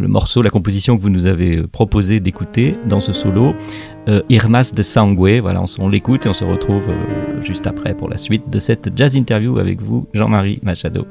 morceau, 0.00 0.42
la 0.42 0.50
composition 0.50 0.96
que 0.96 1.02
vous 1.02 1.10
nous 1.10 1.26
avez 1.26 1.62
proposé 1.62 2.20
d'écouter 2.20 2.76
dans 2.86 3.00
ce 3.00 3.12
solo. 3.12 3.54
Euh, 4.08 4.20
Irmas 4.28 4.72
de 4.74 4.82
Sangue, 4.82 5.40
voilà, 5.40 5.62
on, 5.62 5.66
on 5.78 5.88
l'écoute 5.88 6.26
et 6.26 6.28
on 6.28 6.34
se 6.34 6.44
retrouve 6.44 6.82
euh, 6.88 7.42
juste 7.42 7.66
après 7.66 7.94
pour 7.94 8.08
la 8.08 8.16
suite 8.16 8.50
de 8.50 8.58
cette 8.58 8.90
jazz 8.96 9.14
interview 9.14 9.58
avec 9.58 9.80
vous, 9.80 10.08
Jean-Marie 10.12 10.58
Machado. 10.62 11.06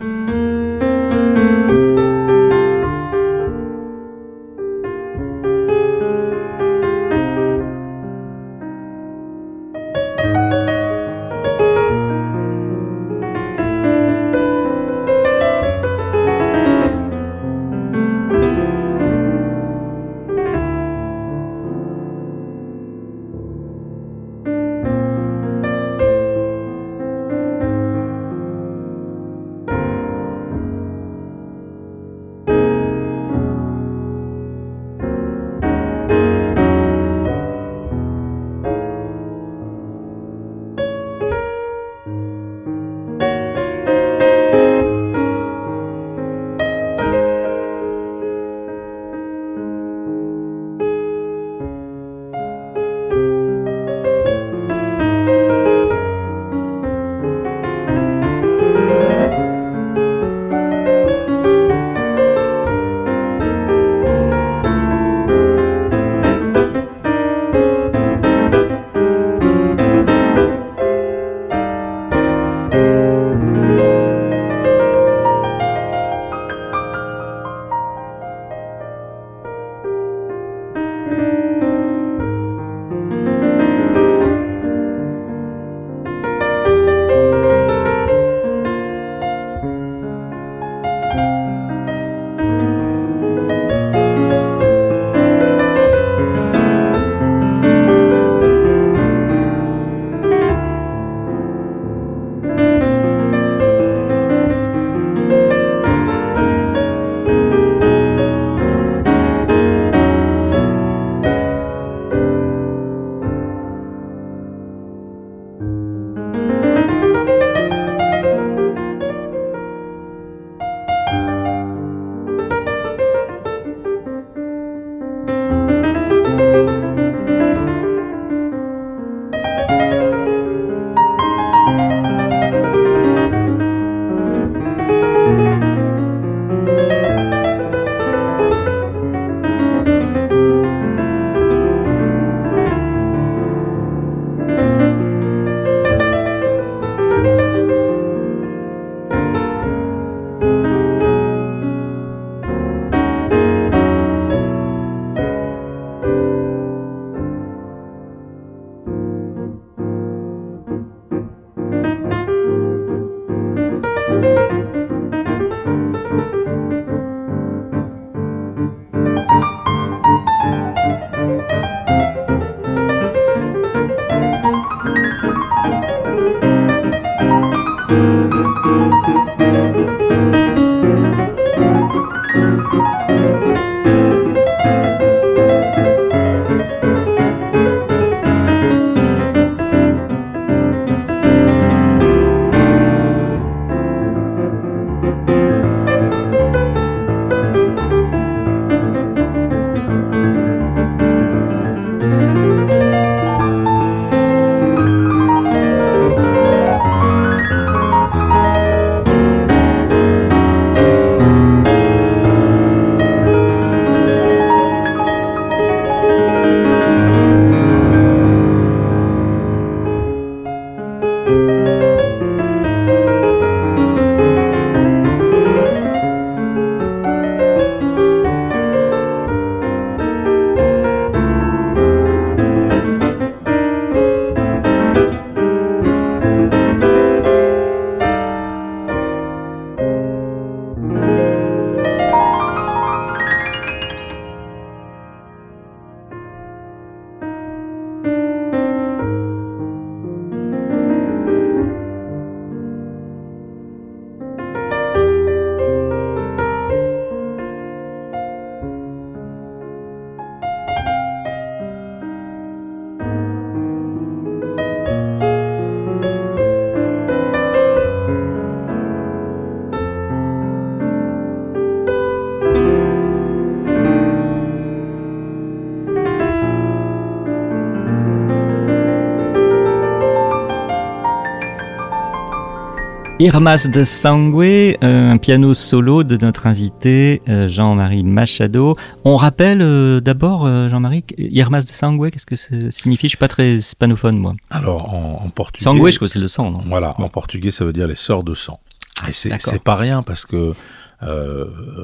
Irmas 283.21 283.67
de 283.67 283.83
Sangue, 283.83 284.41
euh, 284.43 285.11
un 285.11 285.17
piano 285.19 285.53
solo 285.53 286.03
de 286.03 286.17
notre 286.17 286.47
invité 286.47 287.21
euh, 287.29 287.47
Jean-Marie 287.49 288.01
Machado. 288.01 288.75
On 289.05 289.15
rappelle 289.15 289.61
euh, 289.61 289.99
d'abord, 289.99 290.47
Jean-Marie, 290.47 291.03
Irmas 291.19 291.61
de 291.61 291.69
Sangue, 291.69 292.09
qu'est-ce 292.09 292.25
que 292.25 292.35
ça 292.35 292.55
signifie? 292.71 293.05
Je 293.05 293.09
suis 293.09 293.17
pas 293.19 293.27
très 293.27 293.57
hispanophone, 293.57 294.17
moi. 294.17 294.31
Alors, 294.49 294.95
en, 294.95 295.29
portugais. 295.29 295.63
Sangue, 295.63 295.87
je 295.87 295.97
crois 295.97 296.07
que 296.07 296.13
c'est 296.13 296.17
le 296.17 296.27
sang, 296.27 296.49
non? 296.49 296.61
Voilà, 296.65 296.95
en 296.97 297.09
portugais, 297.09 297.51
ça 297.51 297.63
veut 297.63 297.73
dire 297.73 297.85
les 297.85 297.93
sœurs 297.93 298.23
de 298.23 298.33
sang. 298.33 298.59
Et 299.07 299.11
c'est 299.11 299.63
pas 299.63 299.75
rien 299.75 300.01
parce 300.01 300.25
que 300.25 300.55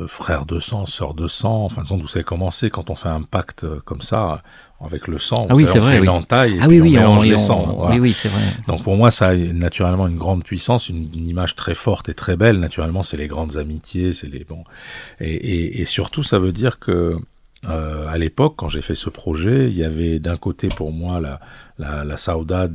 frère 0.07 0.45
de 0.45 0.59
sang, 0.59 0.85
sœur 0.85 1.13
de 1.13 1.27
sang, 1.27 1.65
enfin, 1.65 1.83
quand 1.87 1.97
vous 1.97 2.07
savez 2.07 2.23
comment 2.23 2.51
c'est 2.51 2.69
quand 2.69 2.89
on 2.89 2.95
fait 2.95 3.09
un 3.09 3.23
pacte 3.23 3.65
comme 3.85 4.01
ça, 4.01 4.41
avec 4.83 5.07
le 5.07 5.17
sang. 5.17 5.47
Ah 5.49 5.55
oui, 5.55 5.65
c'est 5.67 5.79
vrai. 5.79 5.93
Fait 5.93 6.03
une 6.03 6.09
entaille 6.09 6.55
et 6.55 6.59
ah 6.61 6.67
oui, 6.67 6.81
on 6.81 6.85
mélange 6.85 7.19
on, 7.21 7.23
les 7.23 7.35
on, 7.35 7.39
sangs. 7.39 7.87
Oui, 7.89 7.99
oui, 7.99 8.13
c'est 8.13 8.29
vrai. 8.29 8.41
Donc 8.67 8.83
pour 8.83 8.95
moi, 8.95 9.09
ça 9.11 9.29
a 9.29 9.35
naturellement 9.35 10.07
une 10.07 10.17
grande 10.17 10.43
puissance, 10.43 10.89
une, 10.89 11.09
une 11.13 11.27
image 11.27 11.55
très 11.55 11.73
forte 11.73 12.09
et 12.09 12.13
très 12.13 12.37
belle. 12.37 12.59
Naturellement, 12.59 13.03
c'est 13.03 13.17
les 13.17 13.27
grandes 13.27 13.57
amitiés, 13.57 14.13
c'est 14.13 14.27
les 14.27 14.43
bon. 14.43 14.63
Et, 15.19 15.33
et, 15.33 15.81
et, 15.81 15.85
surtout, 15.85 16.23
ça 16.23 16.37
veut 16.37 16.51
dire 16.51 16.79
que 16.79 17.17
euh, 17.65 18.07
à 18.07 18.17
l'époque, 18.17 18.53
quand 18.57 18.69
j'ai 18.69 18.81
fait 18.81 18.95
ce 18.95 19.09
projet, 19.09 19.69
il 19.69 19.75
y 19.75 19.83
avait 19.83 20.19
d'un 20.19 20.37
côté 20.37 20.69
pour 20.69 20.91
moi 20.91 21.19
la, 21.19 21.39
la, 21.79 22.03
la 22.03 22.17
saudade 22.17 22.73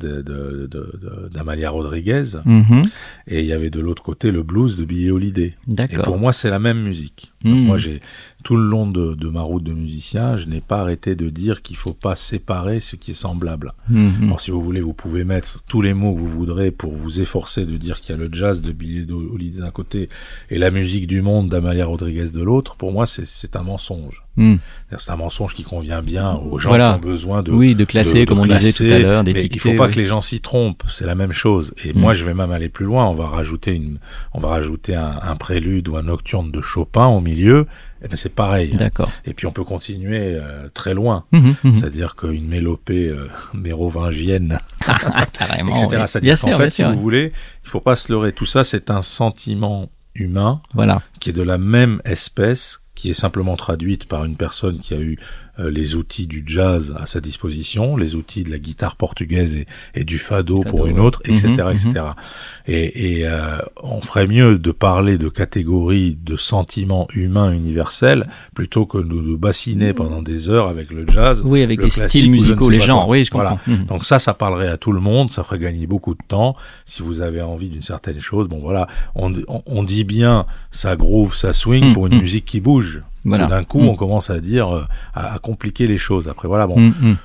d'Amalia 1.32 1.68
de, 1.68 1.72
de, 1.72 1.76
Rodriguez, 1.76 2.24
mm-hmm. 2.44 2.88
et 3.28 3.40
il 3.40 3.46
y 3.46 3.52
avait 3.52 3.70
de 3.70 3.80
l'autre 3.80 4.02
côté 4.02 4.32
le 4.32 4.42
blues 4.42 4.76
de 4.76 4.84
Billie 4.84 5.10
Holiday. 5.10 5.54
Et 5.90 5.96
pour 5.98 6.18
moi, 6.18 6.32
c'est 6.32 6.50
la 6.50 6.58
même 6.58 6.82
musique. 6.82 7.32
Mm. 7.44 7.50
Donc 7.50 7.60
moi, 7.60 7.78
j'ai 7.78 8.00
tout 8.42 8.56
le 8.56 8.64
long 8.64 8.88
de, 8.90 9.28
ma 9.28 9.42
route 9.42 9.62
de 9.62 9.72
musicien, 9.72 10.36
je 10.36 10.46
n'ai 10.46 10.60
pas 10.60 10.80
arrêté 10.80 11.14
de 11.14 11.30
dire 11.30 11.62
qu'il 11.62 11.76
faut 11.76 11.94
pas 11.94 12.16
séparer 12.16 12.80
ce 12.80 12.96
qui 12.96 13.12
est 13.12 13.14
semblable. 13.14 13.72
Mm-hmm. 13.90 14.24
Alors 14.24 14.40
si 14.40 14.50
vous 14.50 14.62
voulez, 14.62 14.80
vous 14.80 14.94
pouvez 14.94 15.24
mettre 15.24 15.62
tous 15.68 15.80
les 15.80 15.94
mots 15.94 16.14
que 16.14 16.20
vous 16.20 16.26
voudrez 16.26 16.72
pour 16.72 16.92
vous 16.92 17.20
efforcer 17.20 17.66
de 17.66 17.76
dire 17.76 18.00
qu'il 18.00 18.16
y 18.16 18.18
a 18.18 18.20
le 18.20 18.28
jazz 18.32 18.60
de 18.60 18.72
Billie 18.72 19.06
Holiday 19.10 19.60
d'un 19.60 19.70
côté 19.70 20.08
et 20.50 20.58
la 20.58 20.72
musique 20.72 21.06
du 21.06 21.22
monde 21.22 21.48
d'Amalia 21.48 21.86
Rodriguez 21.86 22.30
de 22.30 22.42
l'autre. 22.42 22.74
Pour 22.74 22.92
moi, 22.92 23.06
c'est 23.06 23.56
un 23.56 23.62
mensonge. 23.62 24.22
Mm. 24.36 24.56
C'est 24.98 25.10
un 25.10 25.16
mensonge 25.16 25.54
qui 25.54 25.62
convient 25.62 26.00
bien 26.02 26.34
aux 26.34 26.58
gens 26.58 26.70
voilà. 26.70 26.92
qui 26.98 27.06
ont 27.06 27.10
besoin 27.10 27.42
de 27.42 27.50
oui 27.52 27.74
de 27.74 27.84
classer, 27.84 28.20
de, 28.20 28.20
de 28.20 28.24
comme 28.26 28.42
classer, 28.42 28.64
on 28.64 28.66
disait 28.68 28.88
tout 28.88 28.94
à 28.94 28.98
l'heure, 28.98 29.24
mais 29.24 29.32
il 29.32 29.60
faut 29.60 29.74
pas 29.74 29.86
oui. 29.88 29.92
que 29.94 29.98
les 30.00 30.06
gens 30.06 30.20
s'y 30.22 30.40
trompent. 30.40 30.82
C'est 30.88 31.04
la 31.06 31.14
même 31.14 31.32
chose. 31.32 31.72
Et 31.84 31.92
Mm. 31.92 31.98
moi, 31.98 32.14
je 32.14 32.24
vais 32.24 32.34
même 32.34 32.50
aller 32.50 32.68
plus 32.70 32.86
loin. 32.86 33.06
On 33.08 33.14
va 33.14 33.26
rajouter 33.28 33.72
une, 33.74 33.98
on 34.32 34.40
va 34.40 34.48
rajouter 34.48 34.94
un, 34.94 35.18
un 35.22 35.36
prélude 35.36 35.88
ou 35.88 35.96
un 35.96 36.02
nocturne 36.02 36.50
de 36.50 36.60
Chopin 36.62 37.06
au 37.06 37.20
milieu. 37.20 37.66
Et 38.04 38.08
ben 38.08 38.16
c'est 38.16 38.34
pareil. 38.34 38.74
D'accord. 38.76 39.10
Et 39.26 39.32
puis 39.32 39.46
on 39.46 39.52
peut 39.52 39.62
continuer 39.64 40.34
euh, 40.34 40.68
très 40.74 40.92
loin. 40.92 41.24
Mhm, 41.30 41.54
mhm. 41.62 41.74
C'est-à-dire 41.76 42.16
qu'une 42.16 42.48
mélopée 42.48 43.08
euh, 43.08 43.28
mérovingienne, 43.54 44.58
Carrément. 45.32 45.72
etc. 45.74 45.88
oui. 45.92 46.02
C'est-à-dire 46.08 46.40
qu'en 46.40 46.56
fait, 46.56 46.70
si 46.70 46.76
sûr, 46.82 46.88
vous 46.90 46.94
oui. 46.96 47.00
voulez, 47.00 47.32
il 47.64 47.70
faut 47.70 47.80
pas 47.80 47.96
se 47.96 48.10
leurrer. 48.12 48.32
Tout 48.32 48.46
ça, 48.46 48.64
c'est 48.64 48.90
un 48.90 49.02
sentiment 49.02 49.88
humain 50.14 50.60
Voilà. 50.74 51.00
qui 51.20 51.30
est 51.30 51.32
de 51.32 51.42
la 51.42 51.58
même 51.58 52.00
espèce, 52.04 52.81
qui 52.94 53.10
est 53.10 53.14
simplement 53.14 53.56
traduite 53.56 54.06
par 54.06 54.24
une 54.24 54.36
personne 54.36 54.78
qui 54.80 54.94
a 54.94 55.00
eu 55.00 55.18
les 55.58 55.94
outils 55.96 56.26
du 56.26 56.42
jazz 56.46 56.94
à 56.98 57.06
sa 57.06 57.20
disposition, 57.20 57.96
les 57.96 58.14
outils 58.14 58.42
de 58.42 58.50
la 58.50 58.58
guitare 58.58 58.96
portugaise 58.96 59.54
et, 59.54 59.66
et 59.94 60.04
du 60.04 60.18
fado, 60.18 60.62
Fado, 60.62 60.70
pour 60.70 60.86
une 60.86 60.98
autre, 60.98 61.20
etc., 61.24 61.48
Mhm, 61.48 61.70
etc. 61.72 62.04
Et, 62.66 63.18
et 63.18 63.26
euh, 63.26 63.58
on 63.82 64.00
ferait 64.00 64.26
mieux 64.26 64.58
de 64.58 64.70
parler 64.70 65.18
de 65.18 65.28
catégories 65.28 66.16
de 66.22 66.36
sentiments 66.36 67.06
humains 67.14 67.52
universels 67.52 68.26
plutôt 68.54 68.86
que 68.86 68.98
de 68.98 69.04
nous 69.04 69.36
bassiner 69.36 69.92
pendant 69.92 70.22
des 70.22 70.48
heures 70.48 70.68
avec 70.68 70.90
le 70.90 71.06
jazz. 71.06 71.42
Oui, 71.44 71.62
avec 71.62 71.78
le 71.80 71.84
les 71.84 71.90
styles 71.90 72.30
musicaux, 72.30 72.70
les 72.70 72.80
genres. 72.80 73.08
Oui, 73.08 73.24
je 73.24 73.30
Voilà. 73.32 73.50
comprends. 73.50 73.72
Mhm. 73.72 73.84
Donc 73.86 74.04
ça, 74.04 74.18
ça 74.18 74.32
parlerait 74.34 74.68
à 74.68 74.76
tout 74.78 74.92
le 74.92 75.00
monde, 75.00 75.32
ça 75.32 75.44
ferait 75.44 75.58
gagner 75.58 75.86
beaucoup 75.86 76.14
de 76.14 76.22
temps. 76.28 76.56
Si 76.86 77.02
vous 77.02 77.20
avez 77.20 77.42
envie 77.42 77.68
d'une 77.68 77.82
certaine 77.82 78.20
chose, 78.20 78.48
bon 78.48 78.58
voilà, 78.60 78.86
on, 79.14 79.32
on, 79.48 79.62
on 79.66 79.82
dit 79.82 80.04
bien 80.04 80.46
ça 80.70 80.96
groove, 80.96 81.34
ça 81.34 81.52
swing 81.52 81.90
Mm, 81.90 81.92
pour 81.94 82.06
une 82.06 82.16
mm. 82.18 82.22
musique 82.22 82.44
qui 82.44 82.60
bouge. 82.60 83.02
Voilà. 83.24 83.46
D'un 83.46 83.64
coup, 83.64 83.80
Mm. 83.80 83.88
on 83.88 83.96
commence 83.96 84.30
à 84.30 84.40
dire, 84.40 84.74
euh, 84.76 84.84
à, 85.14 85.34
à 85.34 85.38
compliquer 85.38 85.86
les 85.86 85.98
choses. 85.98 86.28
Après 86.28 86.48
voilà, 86.48 86.66
bon, 86.66 86.78
Mm, 86.80 86.94
mm. 87.00 87.16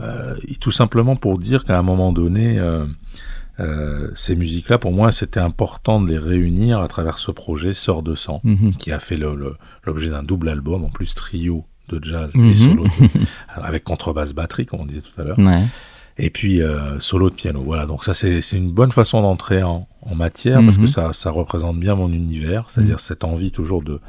euh, 0.00 0.34
tout 0.60 0.70
simplement 0.72 1.16
pour 1.16 1.38
dire 1.38 1.64
qu'à 1.64 1.78
un 1.78 1.82
moment 1.82 2.12
donné, 2.12 2.58
euh, 2.58 2.84
euh, 3.60 4.10
ces 4.14 4.36
musiques-là, 4.36 4.76
pour 4.78 4.92
moi, 4.92 5.12
c'était 5.12 5.40
important 5.40 6.00
de 6.00 6.08
les 6.10 6.18
réunir 6.18 6.80
à 6.80 6.88
travers 6.88 7.16
ce 7.18 7.30
projet 7.30 7.72
Sœur 7.72 8.02
de 8.02 8.14
sang, 8.14 8.40
Mhm. 8.44 8.74
qui 8.74 8.92
a 8.92 9.00
fait 9.00 9.16
l'objet 9.16 10.10
d'un 10.10 10.22
double 10.22 10.48
album, 10.50 10.84
en 10.84 10.90
plus 10.90 11.14
trio 11.14 11.64
de 11.88 12.02
jazz 12.02 12.32
et 12.34 12.54
solo, 12.54 12.84
avec 13.48 13.84
contrebasse 13.84 14.34
batterie, 14.34 14.66
comme 14.66 14.80
on 14.80 14.86
disait 14.86 15.00
tout 15.02 15.18
à 15.20 15.24
l'heure 15.24 15.38
Ouais. 15.38 15.64
et 16.18 16.30
puis 16.30 16.60
solo 16.98 17.30
de 17.30 17.34
piano. 17.36 17.62
Voilà, 17.64 17.86
donc 17.86 18.04
ça 18.04 18.12
c'est 18.12 18.40
une 18.52 18.72
bonne 18.72 18.90
façon 18.92 19.22
d'entrer 19.22 19.62
en, 19.62 19.86
en 20.02 20.14
matière 20.16 20.60
parce 20.62 20.76
Mhm. 20.78 20.84
que 20.84 20.90
ça 20.90 21.12
ça 21.12 21.30
représente 21.30 21.78
bien 21.78 21.94
mon 21.94 22.10
univers, 22.12 22.68
c'est-à-dire 22.70 22.98
cette 23.00 23.22
envie 23.24 23.52
toujours 23.52 23.82
de 23.82 24.00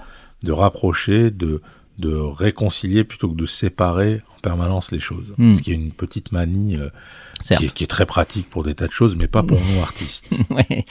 de 0.44 0.52
rapprocher, 0.52 1.32
de 1.32 1.62
de 1.98 2.14
réconcilier 2.14 3.04
plutôt 3.04 3.30
que 3.30 3.36
de 3.36 3.46
séparer 3.46 4.22
en 4.36 4.40
permanence 4.40 4.92
les 4.92 5.00
choses. 5.00 5.34
Mhm. 5.38 5.52
Ce 5.52 5.62
qui 5.62 5.72
est 5.72 5.76
une 5.76 5.92
petite 5.92 6.32
manie 6.32 6.76
euh, 6.76 6.90
qui, 7.42 7.66
est, 7.66 7.74
qui 7.74 7.84
est 7.84 7.88
très 7.88 8.06
pratique 8.06 8.48
pour 8.50 8.64
des 8.64 8.76
tas 8.76 8.86
de 8.86 8.92
choses, 8.92 9.16
mais 9.18 9.28
pas 9.28 9.42
pour 9.42 9.60
nous 9.60 9.82
artistes. 9.82 10.30
Ouais, 10.50 10.86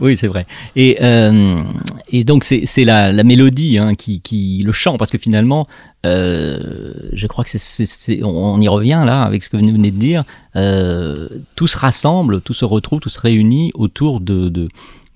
oui, 0.00 0.16
c'est 0.16 0.26
vrai. 0.26 0.46
Et, 0.74 0.98
euh, 1.00 1.62
et 2.10 2.24
donc 2.24 2.44
c'est 2.44 2.66
c'est 2.66 2.84
la, 2.84 3.12
la 3.12 3.24
mélodie 3.24 3.78
hein, 3.78 3.94
qui, 3.94 4.20
qui 4.20 4.62
le 4.64 4.72
chant 4.72 4.96
parce 4.96 5.10
que 5.10 5.18
finalement, 5.18 5.66
euh, 6.04 6.92
je 7.12 7.26
crois 7.26 7.44
que 7.44 7.50
c'est 7.50 8.22
on 8.22 8.60
y 8.60 8.68
revient 8.68 9.02
là 9.06 9.22
avec 9.22 9.42
ce 9.44 9.48
que 9.48 9.56
vous 9.56 9.66
venez 9.66 9.90
de 9.90 9.98
dire. 9.98 10.24
Euh, 10.56 11.28
tout 11.54 11.66
se 11.66 11.76
rassemble, 11.76 12.40
tout 12.40 12.54
se 12.54 12.64
retrouve, 12.64 13.00
tout 13.00 13.08
se 13.08 13.20
réunit 13.20 13.72
autour 13.74 14.20
de, 14.20 14.48
de 14.48 14.68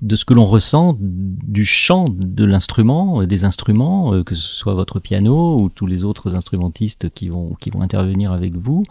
de 0.02 0.16
ce 0.16 0.24
que 0.24 0.34
l'on 0.34 0.46
ressent 0.46 0.96
du 0.98 1.64
chant 1.64 2.06
de 2.08 2.44
l'instrument, 2.44 3.22
euh, 3.22 3.26
des 3.26 3.44
instruments, 3.44 4.14
euh, 4.14 4.24
que 4.24 4.34
ce 4.34 4.48
soit 4.48 4.74
votre 4.74 5.00
piano 5.00 5.60
ou 5.60 5.68
tous 5.68 5.86
les 5.86 6.04
autres 6.04 6.34
instrumentistes 6.34 7.10
qui 7.10 7.28
vont 7.28 7.54
qui 7.60 7.70
vont 7.70 7.82
intervenir 7.82 8.32
avec 8.32 8.56
vous. 8.56 8.84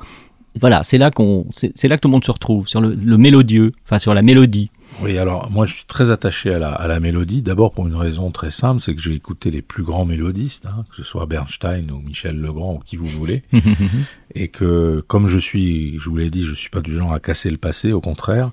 Voilà, 0.60 0.84
c'est 0.84 0.98
là 0.98 1.12
qu'on, 1.12 1.46
c'est 1.52 1.72
c'est 1.76 1.88
là 1.88 1.98
que 1.98 2.02
tout 2.02 2.08
le 2.08 2.14
monde 2.14 2.26
se 2.26 2.32
retrouve 2.32 2.68
sur 2.68 2.82
le, 2.82 2.94
le 2.94 3.18
mélodieux, 3.18 3.72
enfin 3.86 4.00
sur 4.00 4.14
la 4.14 4.22
mélodie. 4.22 4.72
Oui, 5.02 5.18
alors 5.18 5.50
moi 5.50 5.66
je 5.66 5.76
suis 5.76 5.86
très 5.86 6.10
attaché 6.10 6.54
à 6.54 6.60
la, 6.60 6.72
à 6.72 6.88
la 6.88 7.00
mélodie, 7.00 7.42
d'abord 7.42 7.72
pour 7.72 7.88
une 7.88 7.96
raison 7.96 8.32
très 8.32 8.52
simple, 8.52 8.82
c'est 8.82 8.96
que 8.96 9.02
j'ai 9.02 9.14
écouté 9.14 9.50
les 9.50 9.62
plus 9.62 9.84
grands 9.84 10.06
mélodistes, 10.06 10.66
hein, 10.66 10.84
que 10.90 10.98
ce 10.98 11.04
soit 11.04 11.26
Bernstein 11.26 11.90
ou 11.92 12.00
Michel 12.00 12.40
Legrand 12.40 12.76
ou 12.76 12.80
qui 12.80 12.98
vous 12.98 13.06
voulez, 13.06 13.44
et 14.36 14.50
que 14.50 15.04
comme 15.08 15.28
je 15.28 15.40
suis, 15.40 16.00
je 16.00 16.10
vous 16.10 16.18
l'ai 16.18 16.30
dit, 16.30 16.44
je 16.44 16.54
suis 16.54 16.70
pas 16.70 16.82
du 16.82 16.96
genre 16.96 17.14
à 17.14 17.20
casser 17.20 17.50
le 17.50 17.58
passé, 17.58 17.94
au 17.94 18.02
contraire, 18.02 18.52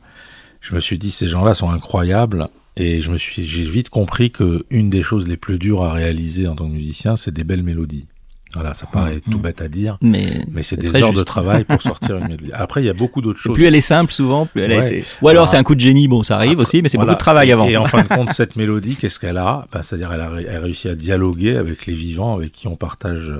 je 0.68 0.74
me 0.74 0.80
suis 0.80 0.98
dit 0.98 1.10
ces 1.10 1.28
gens-là 1.28 1.54
sont 1.54 1.70
incroyables 1.70 2.48
et 2.76 3.02
je 3.02 3.10
me 3.10 3.18
suis, 3.18 3.46
j'ai 3.46 3.62
vite 3.62 3.88
compris 3.88 4.30
que 4.30 4.64
une 4.70 4.90
des 4.90 5.02
choses 5.02 5.26
les 5.28 5.36
plus 5.36 5.58
dures 5.58 5.82
à 5.84 5.92
réaliser 5.92 6.46
en 6.48 6.54
tant 6.56 6.66
que 6.66 6.72
musicien, 6.74 7.16
c'est 7.16 7.32
des 7.32 7.44
belles 7.44 7.62
mélodies. 7.62 8.06
Voilà, 8.54 8.72
ça 8.74 8.86
paraît 8.86 9.20
tout 9.30 9.38
bête 9.38 9.60
à 9.60 9.68
dire, 9.68 9.98
mais 10.00 10.44
mais 10.50 10.62
c'est 10.62 10.76
des 10.78 10.94
heures 10.96 11.12
de 11.12 11.22
travail 11.22 11.64
pour 11.64 11.82
sortir 11.90 12.16
une 12.16 12.28
mélodie. 12.28 12.52
Après, 12.54 12.82
il 12.82 12.86
y 12.86 12.88
a 12.88 12.94
beaucoup 12.94 13.20
d'autres 13.20 13.38
Et 13.38 13.42
choses. 13.42 13.54
plus 13.54 13.66
elle 13.66 13.74
est 13.74 13.80
simple 13.82 14.12
souvent, 14.12 14.46
plus 14.46 14.62
elle 14.62 14.72
a 14.72 14.86
été. 14.86 15.04
Ou 15.20 15.28
alors 15.28 15.42
Alors, 15.42 15.48
c'est 15.50 15.56
un 15.58 15.62
coup 15.62 15.74
de 15.74 15.80
génie, 15.80 16.08
bon 16.08 16.22
ça 16.22 16.36
arrive 16.36 16.52
Après, 16.52 16.62
aussi, 16.62 16.80
mais 16.82 16.88
c'est 16.88 16.96
voilà. 16.96 17.12
beaucoup 17.12 17.18
de 17.18 17.24
travail 17.24 17.52
avant. 17.52 17.66
Et 17.68 17.76
en 17.76 17.84
fin 17.86 18.02
de 18.02 18.08
compte, 18.08 18.30
cette 18.32 18.56
mélodie, 18.56 18.96
qu'est-ce 18.96 19.18
qu'elle 19.18 19.36
a? 19.36 19.66
Ben, 19.72 19.82
C'est-à-dire, 19.82 20.10
elle 20.12 20.20
a, 20.20 20.30
ré- 20.30 20.46
elle 20.48 20.56
a 20.56 20.60
réussi 20.60 20.88
à 20.88 20.94
dialoguer 20.94 21.56
avec 21.56 21.84
les 21.86 21.92
vivants, 21.94 22.34
avec 22.34 22.52
qui 22.52 22.66
on 22.66 22.76
partage 22.76 23.30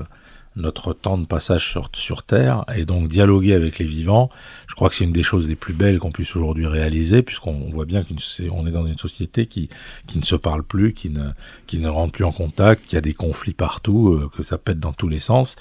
notre 0.57 0.93
temps 0.93 1.17
de 1.17 1.25
passage 1.25 1.69
sur, 1.69 1.89
sur 1.93 2.23
Terre, 2.23 2.65
et 2.75 2.85
donc 2.85 3.07
dialoguer 3.07 3.53
avec 3.53 3.79
les 3.79 3.85
vivants. 3.85 4.29
Je 4.67 4.75
crois 4.75 4.89
que 4.89 4.95
c'est 4.95 5.03
une 5.03 5.13
des 5.13 5.23
choses 5.23 5.47
les 5.47 5.55
plus 5.55 5.73
belles 5.73 5.99
qu'on 5.99 6.11
puisse 6.11 6.35
aujourd'hui 6.35 6.67
réaliser, 6.67 7.21
puisqu'on 7.21 7.69
voit 7.71 7.85
bien 7.85 8.03
qu'on 8.03 8.67
est 8.67 8.71
dans 8.71 8.85
une 8.85 8.97
société 8.97 9.45
qui, 9.45 9.69
qui 10.07 10.19
ne 10.19 10.25
se 10.25 10.35
parle 10.35 10.63
plus, 10.63 10.93
qui 10.93 11.09
ne, 11.09 11.29
qui 11.67 11.79
ne 11.79 11.87
rentre 11.87 12.11
plus 12.11 12.25
en 12.25 12.31
contact, 12.31 12.85
qui 12.85 12.97
a 12.97 13.01
des 13.01 13.13
conflits 13.13 13.53
partout, 13.53 14.09
euh, 14.09 14.29
que 14.35 14.43
ça 14.43 14.57
pète 14.57 14.79
dans 14.79 14.93
tous 14.93 15.07
les 15.07 15.19
sens. 15.19 15.55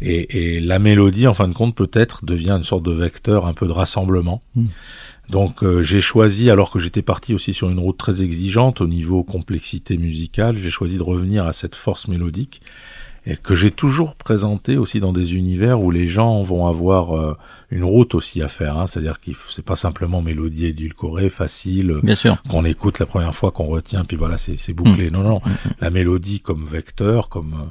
Et, 0.00 0.56
et 0.56 0.60
la 0.60 0.78
mélodie, 0.78 1.28
en 1.28 1.34
fin 1.34 1.48
de 1.48 1.54
compte, 1.54 1.76
peut-être 1.76 2.24
devient 2.24 2.50
une 2.50 2.64
sorte 2.64 2.82
de 2.82 2.92
vecteur 2.92 3.46
un 3.46 3.54
peu 3.54 3.66
de 3.66 3.72
rassemblement. 3.72 4.42
Mm. 4.56 4.64
Donc 5.28 5.62
euh, 5.62 5.82
j'ai 5.82 6.00
choisi, 6.00 6.50
alors 6.50 6.70
que 6.70 6.78
j'étais 6.78 7.02
parti 7.02 7.32
aussi 7.32 7.54
sur 7.54 7.70
une 7.70 7.78
route 7.78 7.96
très 7.96 8.22
exigeante 8.22 8.80
au 8.80 8.86
niveau 8.86 9.22
complexité 9.22 9.96
musicale, 9.96 10.58
j'ai 10.58 10.70
choisi 10.70 10.98
de 10.98 11.02
revenir 11.02 11.46
à 11.46 11.52
cette 11.52 11.74
force 11.74 12.08
mélodique 12.08 12.60
et 13.24 13.36
que 13.36 13.54
j'ai 13.54 13.70
toujours 13.70 14.16
présenté 14.16 14.76
aussi 14.76 14.98
dans 14.98 15.12
des 15.12 15.34
univers 15.34 15.80
où 15.80 15.90
les 15.92 16.08
gens 16.08 16.42
vont 16.42 16.66
avoir 16.66 17.16
euh, 17.16 17.36
une 17.70 17.84
route 17.84 18.14
aussi 18.16 18.42
à 18.42 18.48
faire. 18.48 18.76
Hein, 18.78 18.86
C'est-à-dire 18.88 19.20
qu'il 19.20 19.34
f- 19.34 19.46
c'est 19.54 19.64
pas 19.64 19.76
simplement 19.76 20.22
mélodie 20.22 20.66
édulcorée, 20.66 21.28
facile, 21.28 22.00
Bien 22.02 22.16
sûr. 22.16 22.42
qu'on 22.48 22.64
écoute 22.64 22.98
la 22.98 23.06
première 23.06 23.34
fois, 23.34 23.52
qu'on 23.52 23.66
retient, 23.66 24.04
puis 24.04 24.16
voilà, 24.16 24.38
c'est 24.38 24.72
bouclé. 24.72 25.10
Non, 25.10 25.22
non, 25.22 25.40
la 25.80 25.90
mélodie 25.90 26.40
comme 26.40 26.66
vecteur, 26.66 27.28
comme 27.28 27.54
euh, 27.54 27.66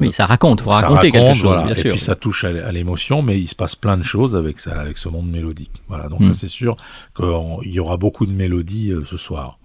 Oui, 0.00 0.12
ça 0.12 0.26
raconte, 0.26 0.60
faut 0.60 0.72
ça 0.72 0.80
raconter 0.88 1.10
quelque 1.10 1.22
raconte, 1.24 1.36
chose, 1.36 1.44
voilà. 1.44 1.64
bien 1.66 1.74
et 1.74 1.80
sûr. 1.80 1.90
puis 1.92 2.00
ça 2.00 2.14
touche 2.14 2.44
à, 2.44 2.72
l'émotion, 2.72 3.22
mais 3.22 3.38
il 3.40 3.48
se 3.48 3.54
passe 3.54 3.76
plein 3.76 3.96
de 3.96 4.02
choses 4.02 4.34
avec 4.36 4.58
ça, 4.58 4.80
avec 4.80 4.98
ce 4.98 5.08
monde 5.08 5.28
mélodique. 5.28 5.70
Voilà, 5.88 6.08
donc 6.08 6.20
Mm. 6.20 6.24
ça 6.28 6.34
c'est 6.34 6.48
sûr 6.48 6.76
qu'il 7.16 7.72
y 7.72 7.80
aura 7.80 7.96
beaucoup 7.96 8.26
de 8.26 8.32
mélodies 8.32 8.90
euh, 8.92 9.04
ce 9.04 9.16
soir. 9.16 9.58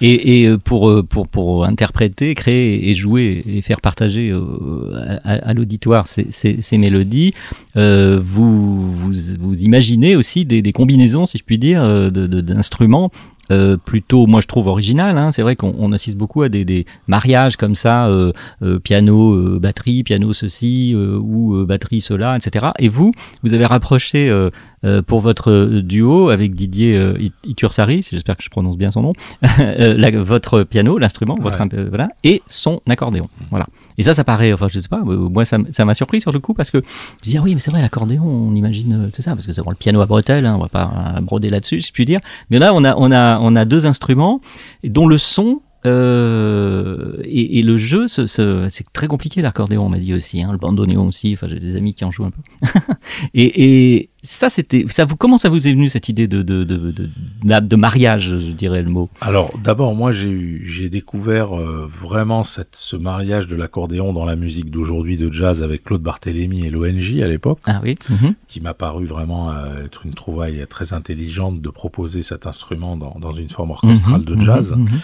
Et, 0.00 0.42
et 0.42 0.46
euh, 0.48 0.58
pour, 0.58 0.90
euh, 0.90 1.02
pour, 1.02 1.28
pour 1.28 1.64
interpréter, 1.64 2.34
créer 2.34 2.88
et 2.90 2.94
jouer 2.94 3.42
et 3.46 3.62
faire 3.62 3.80
partager 3.80 4.30
euh, 4.30 5.18
à, 5.24 5.32
à 5.34 5.54
l'auditoire 5.54 6.06
ces, 6.08 6.26
ces, 6.30 6.62
ces 6.62 6.78
mélodies, 6.78 7.34
euh, 7.76 8.20
vous, 8.24 8.92
vous, 8.92 9.12
vous 9.38 9.62
imaginez 9.62 10.16
aussi 10.16 10.44
des, 10.44 10.62
des 10.62 10.72
combinaisons, 10.72 11.26
si 11.26 11.38
je 11.38 11.44
puis 11.44 11.58
dire, 11.58 11.82
euh, 11.84 12.10
d'instruments 12.10 13.10
euh, 13.50 13.76
plutôt, 13.76 14.26
moi 14.26 14.40
je 14.40 14.46
trouve 14.46 14.66
original. 14.66 15.16
Hein. 15.18 15.30
C'est 15.32 15.42
vrai 15.42 15.56
qu'on 15.56 15.74
on 15.78 15.92
assiste 15.92 16.16
beaucoup 16.16 16.42
à 16.42 16.48
des, 16.48 16.64
des 16.64 16.86
mariages 17.08 17.56
comme 17.56 17.74
ça, 17.74 18.06
euh, 18.08 18.32
euh, 18.62 18.78
piano, 18.78 19.32
euh, 19.34 19.58
batterie, 19.60 20.02
piano 20.02 20.32
ceci 20.32 20.92
euh, 20.94 21.18
ou 21.20 21.54
euh, 21.56 21.64
batterie 21.66 22.00
cela, 22.00 22.36
etc. 22.36 22.68
Et 22.78 22.88
vous, 22.88 23.12
vous 23.42 23.54
avez 23.54 23.66
rapproché 23.66 24.28
euh, 24.30 24.50
euh, 24.84 25.02
pour 25.02 25.20
votre 25.20 25.80
duo 25.80 26.30
avec 26.30 26.54
Didier 26.54 26.98
It- 27.18 27.34
Itursari, 27.44 28.06
j'espère 28.10 28.36
que 28.36 28.42
je 28.42 28.50
prononce 28.50 28.76
bien 28.78 28.90
son 28.90 29.02
nom, 29.02 29.12
la- 29.58 30.10
votre 30.22 30.62
piano, 30.62 30.98
l'instrument, 30.98 31.36
votre 31.40 31.60
Ouais. 31.60 31.84
voilà, 31.88 32.08
et 32.24 32.42
son 32.46 32.80
accordéon. 32.88 33.28
Voilà. 33.50 33.66
Et 33.98 34.02
ça, 34.02 34.14
ça 34.14 34.24
paraît, 34.24 34.52
enfin, 34.52 34.68
je 34.68 34.80
sais 34.80 34.88
pas, 34.88 35.00
euh, 35.06 35.28
moi, 35.28 35.44
ça, 35.44 35.58
m'a 35.58 35.94
surpris 35.94 36.20
sur 36.20 36.32
le 36.32 36.38
coup 36.38 36.54
parce 36.54 36.70
que 36.70 36.78
je 36.78 37.28
me 37.28 37.32
dis, 37.32 37.36
ah 37.38 37.42
oui, 37.42 37.54
mais 37.54 37.60
c'est 37.60 37.70
vrai, 37.70 37.82
l'accordéon, 37.82 38.24
on 38.24 38.54
imagine, 38.54 38.92
euh, 39.06 39.08
c'est 39.12 39.22
ça, 39.22 39.32
parce 39.32 39.46
que 39.46 39.52
c'est 39.52 39.60
vraiment 39.60 39.72
le 39.72 39.76
piano 39.76 40.00
à 40.00 40.06
bretelles, 40.06 40.46
hein, 40.46 40.54
on 40.56 40.62
va 40.62 40.68
pas 40.68 41.14
euh, 41.16 41.20
broder 41.20 41.50
là-dessus, 41.50 41.80
je 41.80 41.92
puis 41.92 42.04
dire. 42.04 42.20
Mais 42.50 42.58
là, 42.58 42.72
on 42.74 42.84
a, 42.84 42.94
on 42.96 43.10
a, 43.12 43.38
on 43.40 43.56
a 43.56 43.64
deux 43.64 43.86
instruments 43.86 44.40
dont 44.84 45.06
le 45.06 45.18
son 45.18 45.60
euh, 45.86 47.16
et, 47.24 47.62
le 47.62 47.78
jeu, 47.78 48.06
ce- 48.06 48.26
ce- 48.26 48.66
c'est 48.68 48.90
très 48.92 49.06
compliqué 49.06 49.40
l'accordéon, 49.42 49.86
on 49.86 49.88
m'a 49.88 49.98
dit 49.98 50.12
aussi, 50.14 50.42
hein, 50.42 50.52
le 50.52 50.58
bandoneon 50.58 51.06
aussi. 51.08 51.32
Enfin, 51.32 51.48
j'ai 51.48 51.58
des 51.58 51.76
amis 51.76 51.94
qui 51.94 52.04
en 52.04 52.10
jouent 52.10 52.26
un 52.26 52.30
peu. 52.30 52.42
et, 53.34 53.94
et 53.96 54.09
ça, 54.22 54.50
c'était, 54.50 54.84
ça 54.88 55.04
vous, 55.04 55.16
comment 55.16 55.36
ça 55.38 55.48
vous 55.48 55.66
est 55.66 55.72
venu 55.72 55.88
cette 55.88 56.08
idée 56.08 56.28
de 56.28 56.42
de, 56.42 56.64
de, 56.64 56.76
de, 56.76 56.90
de- 56.90 57.60
de 57.66 57.76
mariage, 57.76 58.28
je 58.30 58.52
dirais 58.52 58.82
le 58.82 58.90
mot? 58.90 59.08
Alors 59.20 59.50
d'abord 59.62 59.94
moi 59.94 60.12
j'ai 60.12 60.30
eu 60.30 60.68
j'ai 60.70 60.88
découvert 60.88 61.56
euh, 61.58 61.88
vraiment 62.00 62.44
cette 62.44 62.76
ce 62.76 62.96
mariage 62.96 63.46
de 63.46 63.56
l'accordéon 63.56 64.12
dans 64.12 64.24
la 64.24 64.36
musique 64.36 64.70
d'aujourd'hui 64.70 65.16
de 65.16 65.30
jazz 65.32 65.62
avec 65.62 65.84
Claude 65.84 66.02
Barthélémy 66.02 66.66
et 66.66 66.70
l'ONJ 66.70 67.20
à 67.20 67.28
l'époque 67.28 67.60
Ah 67.66 67.80
oui. 67.82 67.96
mhm. 68.08 68.34
qui 68.48 68.60
m'a 68.60 68.74
paru 68.74 69.06
vraiment 69.06 69.50
euh, 69.50 69.84
être 69.86 70.04
une 70.06 70.14
trouvaille 70.14 70.64
très 70.68 70.92
intelligente 70.92 71.60
de 71.62 71.68
proposer 71.70 72.22
cet 72.22 72.46
instrument 72.46 72.96
dans, 72.96 73.16
dans 73.20 73.32
une 73.32 73.50
forme 73.50 73.70
orchestrale 73.70 74.24
de 74.24 74.34
Mhm, 74.34 74.44
jazz. 74.44 74.72
mhm, 74.72 74.82
mhm. 74.82 75.00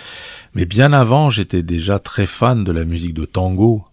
Mais 0.55 0.65
bien 0.67 0.93
avant, 0.93 1.31
j'étais 1.31 1.63
déjà 1.63 1.99
très 1.99 2.27
fan 2.27 2.65
de 2.65 2.73
la 2.73 2.85
musique 2.85 3.13
de 3.15 3.25
tango, 3.27 3.85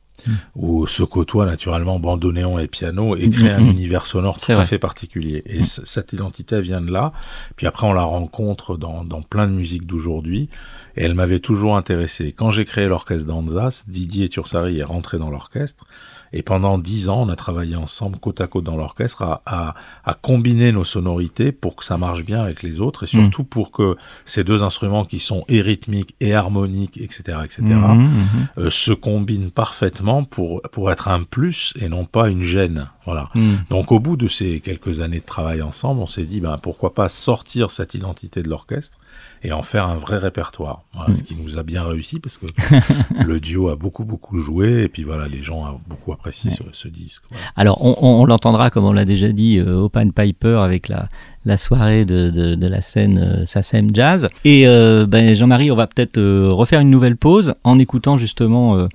où 0.55 0.87
se 0.87 1.03
côtoient 1.03 1.45
naturellement 1.45 1.99
bandoneon 1.99 2.59
et 2.59 2.67
piano, 2.67 3.15
et 3.15 3.29
crée 3.29 3.51
un 3.51 3.59
Mhm. 3.61 3.69
univers 3.69 4.05
sonore 4.05 4.37
tout 4.37 4.45
à 4.61 4.65
fait 4.65 4.79
particulier. 4.79 5.41
Et 5.45 5.63
c- 5.63 5.81
cette 5.85 6.13
identité 6.13 6.61
vient 6.61 6.81
de 6.81 6.91
là. 6.91 7.13
Puis 7.55 7.67
après, 7.67 7.87
on 7.87 7.93
la 7.93 8.03
rencontre 8.03 8.77
dans, 8.77 9.03
dans 9.03 9.21
plein 9.21 9.47
de 9.47 9.53
musiques 9.53 9.85
d'aujourd'hui, 9.85 10.49
et 10.95 11.03
elle 11.03 11.13
m'avait 11.15 11.39
toujours 11.39 11.75
intéressé. 11.75 12.31
Quand 12.31 12.51
j'ai 12.51 12.65
créé 12.65 12.87
l'orchestre 12.87 13.25
d'Anzas, 13.25 13.83
Didier 13.87 14.29
Tursari 14.29 14.79
est 14.79 14.83
rentré 14.83 15.17
dans 15.17 15.29
l'orchestre, 15.29 15.85
et 16.33 16.41
pendant 16.41 16.77
dix 16.77 17.09
ans, 17.09 17.21
on 17.21 17.29
a 17.29 17.35
travaillé 17.35 17.75
ensemble 17.75 18.17
côte 18.19 18.41
à 18.41 18.47
côte 18.47 18.63
dans 18.63 18.75
l'orchestre 18.75 19.21
à, 19.21 19.41
à, 19.45 19.75
à 20.03 20.13
combiner 20.15 20.71
nos 20.71 20.83
sonorités 20.83 21.51
pour 21.51 21.75
que 21.75 21.85
ça 21.85 21.97
marche 21.97 22.23
bien 22.25 22.41
avec 22.41 22.63
les 22.63 22.79
autres 22.79 23.03
et 23.03 23.07
surtout 23.07 23.43
pour 23.43 23.71
que 23.71 23.95
ces 24.25 24.43
deux 24.43 24.63
instruments 24.63 25.05
qui 25.05 25.19
sont 25.19 25.45
et 25.47 25.61
rythmiques 25.61 26.15
et 26.19 26.33
harmoniques, 26.33 26.97
etc., 26.97 27.37
etc., 27.45 27.61
Mhm, 27.63 27.99
mhm. 28.03 28.47
euh, 28.57 28.69
se 28.69 28.91
combinent 28.91 29.51
parfaitement 29.51 30.23
pour 30.23 30.61
pour 30.71 30.91
être 30.91 31.07
un 31.07 31.23
plus 31.23 31.73
et 31.79 31.87
non 31.89 32.05
pas 32.05 32.29
une 32.29 32.43
gêne. 32.43 32.89
Voilà. 33.05 33.29
Donc 33.69 33.91
au 33.91 33.99
bout 33.99 34.15
de 34.15 34.27
ces 34.27 34.59
quelques 34.61 34.99
années 35.01 35.19
de 35.19 35.25
travail 35.25 35.61
ensemble, 35.61 36.01
on 36.01 36.07
s'est 36.07 36.23
dit 36.25 36.39
ben 36.39 36.57
pourquoi 36.57 36.93
pas 36.93 37.09
sortir 37.09 37.69
cette 37.69 37.93
identité 37.95 38.41
de 38.41 38.49
l'orchestre 38.49 38.97
et 39.43 39.51
en 39.51 39.61
faire 39.61 39.87
un 39.87 39.97
vrai 39.97 40.17
répertoire. 40.17 40.83
Voilà, 40.93 41.11
Mm. 41.11 41.15
ce 41.15 41.23
qui 41.23 41.35
nous 41.35 41.57
a 41.57 41.63
bien 41.63 41.83
réussi 41.83 42.19
parce 42.19 42.37
que 42.37 42.45
le 43.27 43.39
duo 43.39 43.69
a 43.69 43.75
beaucoup 43.75 44.05
beaucoup 44.05 44.37
joué 44.39 44.83
et 44.83 44.87
puis 44.89 45.03
voilà 45.03 45.27
les 45.27 45.41
gens 45.43 45.59
ont 45.73 45.79
beaucoup 45.87 46.11
apprécié 46.13 46.51
ce, 46.51 46.63
ce 46.71 46.87
disque. 46.87 47.23
voilà. 47.29 47.45
Alors, 47.55 47.77
on, 47.83 47.95
on- 48.01 48.21
on 48.21 48.25
l'entendra, 48.25 48.69
comme 48.69 48.85
on 48.85 48.93
l'a 48.93 49.05
déjà 49.05 49.31
dit, 49.31 49.57
euh, 49.59 49.79
au 49.81 49.89
Pan 49.89 50.07
Piper 50.09 50.59
avec 50.63 50.87
la, 50.87 51.07
la 51.45 51.57
soirée 51.57 52.05
de, 52.05 52.29
de, 52.29 52.55
de 52.55 52.67
la 52.67 52.81
scène 52.81 53.17
euh, 53.19 53.45
SACEM 53.45 53.89
Jazz. 53.93 54.29
Et 54.45 54.67
euh, 54.67 55.05
ben, 55.05 55.35
Jean-Marie, 55.35 55.71
on 55.71 55.75
va 55.75 55.87
peut-être 55.87 56.17
euh, 56.17 56.49
refaire 56.51 56.79
une 56.79 56.89
nouvelle 56.89 57.17
pause 57.17 57.53
en 57.63 57.79
écoutant 57.79 58.17
justement 58.17 58.77
euh, 58.77 58.87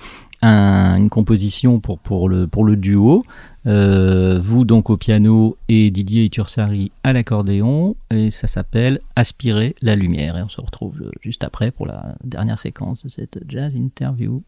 un- 0.42 0.96
une 0.96 1.10
composition 1.10 1.80
pour, 1.80 1.98
pour, 1.98 2.28
le, 2.28 2.46
pour 2.46 2.64
le 2.64 2.76
duo. 2.76 3.22
Euh, 3.68 4.40
vous 4.42 4.64
donc 4.64 4.88
au 4.88 4.96
piano 4.96 5.58
et 5.68 5.90
Didier 5.90 6.24
Itursari 6.24 6.90
à 7.02 7.12
l'accordéon. 7.12 7.96
Et 8.10 8.30
ça 8.30 8.46
s'appelle 8.46 9.00
Aspirer 9.14 9.76
la 9.82 9.94
lumière. 9.94 10.38
Et 10.38 10.42
on 10.42 10.48
se 10.48 10.60
retrouve 10.60 11.02
euh, 11.02 11.10
juste 11.20 11.44
après 11.44 11.70
pour 11.70 11.86
la 11.86 12.16
dernière 12.24 12.58
séquence 12.58 13.04
de 13.04 13.08
cette 13.08 13.40
jazz 13.46 13.74
interview. 13.74 14.42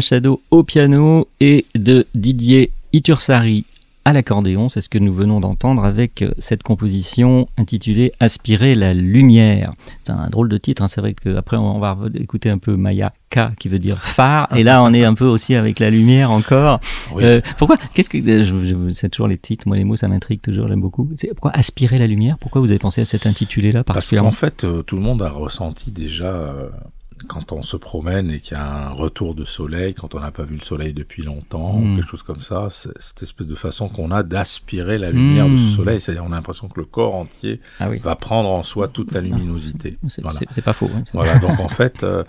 Machado 0.00 0.40
au 0.50 0.62
piano 0.62 1.28
et 1.40 1.66
de 1.74 2.06
Didier 2.14 2.72
Itursari 2.94 3.66
à 4.06 4.14
l'accordéon, 4.14 4.70
c'est 4.70 4.80
ce 4.80 4.88
que 4.88 4.96
nous 4.96 5.12
venons 5.12 5.40
d'entendre 5.40 5.84
avec 5.84 6.22
euh, 6.22 6.30
cette 6.38 6.62
composition 6.62 7.46
intitulée 7.58 8.14
Aspirer 8.18 8.74
la 8.74 8.94
lumière. 8.94 9.74
C'est 10.04 10.12
un 10.12 10.30
drôle 10.30 10.48
de 10.48 10.56
titre, 10.56 10.82
hein. 10.82 10.88
c'est 10.88 11.02
vrai 11.02 11.12
qu'après 11.12 11.58
on 11.58 11.78
va 11.80 11.98
écouter 12.14 12.48
un 12.48 12.56
peu 12.56 12.76
Maya 12.76 13.12
K 13.28 13.54
qui 13.58 13.68
veut 13.68 13.78
dire 13.78 13.98
phare, 13.98 14.48
et 14.56 14.62
là 14.62 14.82
on 14.82 14.94
est 14.94 15.04
un 15.04 15.12
peu 15.12 15.26
aussi 15.26 15.54
avec 15.54 15.78
la 15.80 15.90
lumière 15.90 16.30
encore. 16.30 16.80
Oui. 17.14 17.22
Euh, 17.22 17.42
pourquoi 17.58 17.76
Qu'est-ce 17.92 18.08
que 18.08 18.22
c'est 18.94 19.10
toujours 19.10 19.28
les 19.28 19.36
titres, 19.36 19.68
moi 19.68 19.76
les 19.76 19.84
mots 19.84 19.96
ça 19.96 20.08
m'intrigue 20.08 20.40
toujours, 20.40 20.66
j'aime 20.66 20.80
beaucoup. 20.80 21.06
Pourquoi 21.32 21.50
aspirer 21.50 21.98
la 21.98 22.06
lumière? 22.06 22.38
Pourquoi 22.38 22.62
vous 22.62 22.70
avez 22.70 22.78
pensé 22.78 23.02
à 23.02 23.04
cet 23.04 23.26
intitulé 23.26 23.70
là 23.70 23.84
Parce 23.84 24.08
qu'en 24.08 24.30
fait, 24.30 24.64
euh, 24.64 24.80
tout 24.80 24.96
le 24.96 25.02
monde 25.02 25.20
a 25.20 25.28
ressenti 25.28 25.90
déjà, 25.90 26.54
quand 27.28 27.52
on 27.52 27.62
se 27.62 27.76
promène 27.76 28.30
et 28.30 28.40
qu'il 28.40 28.56
y 28.56 28.60
a 28.60 28.88
un 28.88 28.90
retour 28.90 29.34
de 29.34 29.44
soleil, 29.44 29.94
quand 29.94 30.14
on 30.14 30.20
n'a 30.20 30.30
pas 30.30 30.44
vu 30.44 30.56
le 30.56 30.64
soleil 30.64 30.92
depuis 30.92 31.22
longtemps, 31.22 31.74
Mm. 31.78 31.92
ou 31.92 31.96
quelque 31.96 32.10
chose 32.10 32.22
comme 32.22 32.40
ça, 32.40 32.68
cette 32.70 33.22
espèce 33.22 33.46
de 33.46 33.54
façon 33.54 33.88
qu'on 33.88 34.10
a 34.10 34.22
d'aspirer 34.22 34.98
la 34.98 35.10
lumière 35.10 35.46
de 35.48 35.54
Mm. 35.54 35.58
ce 35.70 35.76
soleil. 35.76 36.00
C'est-à-dire, 36.00 36.24
on 36.24 36.32
a 36.32 36.36
l'impression 36.36 36.68
que 36.68 36.78
le 36.80 36.86
corps 36.86 37.14
entier 37.14 37.60
Ah 37.78 37.88
oui, 37.90 37.98
va 37.98 38.16
prendre 38.16 38.48
en 38.50 38.62
soi 38.62 38.88
toute 38.88 39.12
la 39.12 39.20
luminosité. 39.20 39.98
c'est 40.08 40.22
Voilà. 40.22 40.40
pas 40.64 40.72
faux. 40.72 40.88
hein, 40.94 41.02
Voilà, 41.12 41.38
donc 41.38 41.58
en 41.60 41.68
fait, 41.68 42.02
euh, 42.02 42.22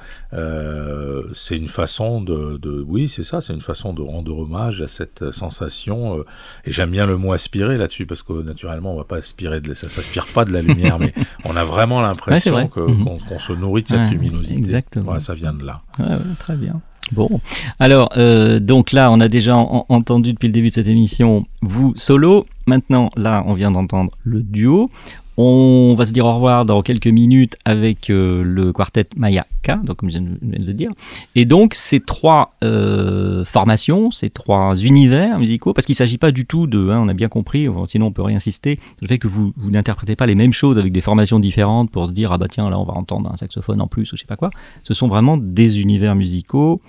euh, 0.45 1.23
c'est 1.33 1.57
une 1.57 1.67
façon 1.67 2.21
de, 2.21 2.57
de 2.57 2.83
oui, 2.87 3.09
c'est 3.09 3.23
ça, 3.23 3.41
c'est 3.41 3.53
une 3.53 3.61
façon 3.61 3.93
de 3.93 4.01
rendre 4.01 4.37
hommage 4.37 4.81
à 4.81 4.87
cette 4.87 5.31
sensation. 5.31 6.17
euh, 6.19 6.25
et 6.65 6.71
j'aime 6.71 6.91
bien 6.91 7.05
le 7.05 7.17
mot 7.17 7.33
aspirer 7.33 7.77
là-dessus 7.77 8.05
parce 8.05 8.23
que 8.23 8.33
naturellement, 8.41 8.93
on 8.93 8.97
va 8.97 9.03
pas 9.03 9.17
aspirer 9.17 9.61
de 9.61 9.69
la- 9.69 9.75
ça, 9.75 9.89
s'aspire 9.89 10.25
pas 10.27 10.45
de 10.45 10.51
la 10.51 10.61
lumière, 10.61 10.99
mais 10.99 11.13
on 11.45 11.55
a 11.55 11.63
vraiment 11.63 11.97
Ouais, 11.97 12.03
l'impression 12.03 12.51
vrai. 12.53 12.69
Mhm. 12.75 13.05
qu'on 13.27 13.39
se 13.39 13.53
nourrit 13.53 13.83
de 13.83 13.87
cette 13.89 13.99
Ouais, 13.99 14.09
luminosité. 14.11 14.80
Exactement. 14.81 15.05
Voilà, 15.05 15.19
ça 15.19 15.33
vient 15.33 15.53
de 15.53 15.63
là. 15.65 15.81
Ouais, 15.99 16.05
ouais, 16.05 16.35
très 16.39 16.55
bien. 16.55 16.81
Bon, 17.13 17.41
alors 17.79 18.09
euh, 18.17 18.59
donc 18.59 18.91
là, 18.91 19.11
on 19.11 19.19
a 19.19 19.27
déjà 19.27 19.57
en- 19.57 19.85
entendu 19.89 20.33
depuis 20.33 20.47
le 20.47 20.53
début 20.53 20.69
de 20.69 20.73
cette 20.73 20.87
émission 20.87 21.43
vous 21.61 21.93
solo. 21.97 22.45
Maintenant, 22.67 23.09
là, 23.17 23.43
on 23.47 23.53
vient 23.53 23.71
d'entendre 23.71 24.11
le 24.23 24.41
duo. 24.43 24.89
On 25.37 25.95
va 25.97 26.05
se 26.05 26.11
dire 26.11 26.25
au 26.25 26.33
revoir 26.33 26.65
dans 26.65 26.81
quelques 26.81 27.07
minutes 27.07 27.55
avec 27.65 28.09
euh, 28.09 28.43
le 28.43 28.73
quartet 28.73 29.07
Maya 29.15 29.47
K, 29.63 29.83
donc 29.83 29.97
comme 29.97 30.09
je 30.09 30.17
viens 30.19 30.27
de 30.41 30.65
le 30.65 30.73
dire. 30.73 30.91
Et 31.35 31.45
donc 31.45 31.73
ces 31.73 31.99
trois 31.99 32.53
euh, 32.63 33.45
formations, 33.45 34.11
ces 34.11 34.29
trois 34.29 34.75
univers 34.75 35.39
musicaux, 35.39 35.73
parce 35.73 35.85
qu'il 35.85 35.93
ne 35.93 35.97
s'agit 35.97 36.17
pas 36.17 36.31
du 36.31 36.45
tout 36.45 36.67
de, 36.67 36.89
hein, 36.89 37.01
on 37.03 37.07
a 37.07 37.13
bien 37.13 37.29
compris, 37.29 37.67
sinon 37.87 38.07
on 38.07 38.11
peut 38.11 38.21
réinsister, 38.21 38.77
le 39.01 39.07
fait 39.07 39.17
que 39.19 39.27
vous, 39.27 39.53
vous 39.55 39.71
n'interprétez 39.71 40.15
pas 40.15 40.25
les 40.25 40.35
mêmes 40.35 40.53
choses 40.53 40.77
avec 40.77 40.91
des 40.91 41.01
formations 41.01 41.39
différentes 41.39 41.91
pour 41.91 42.07
se 42.07 42.11
dire 42.11 42.31
ah 42.31 42.37
bah 42.37 42.47
tiens 42.49 42.69
là 42.69 42.77
on 42.77 42.85
va 42.85 42.93
entendre 42.93 43.31
un 43.31 43.37
saxophone 43.37 43.81
en 43.81 43.87
plus 43.87 44.11
ou 44.11 44.17
je 44.17 44.21
sais 44.21 44.27
pas 44.27 44.35
quoi. 44.35 44.49
Ce 44.83 44.93
sont 44.93 45.07
vraiment 45.07 45.37
des 45.37 45.79
univers 45.79 46.15
musicaux 46.15 46.81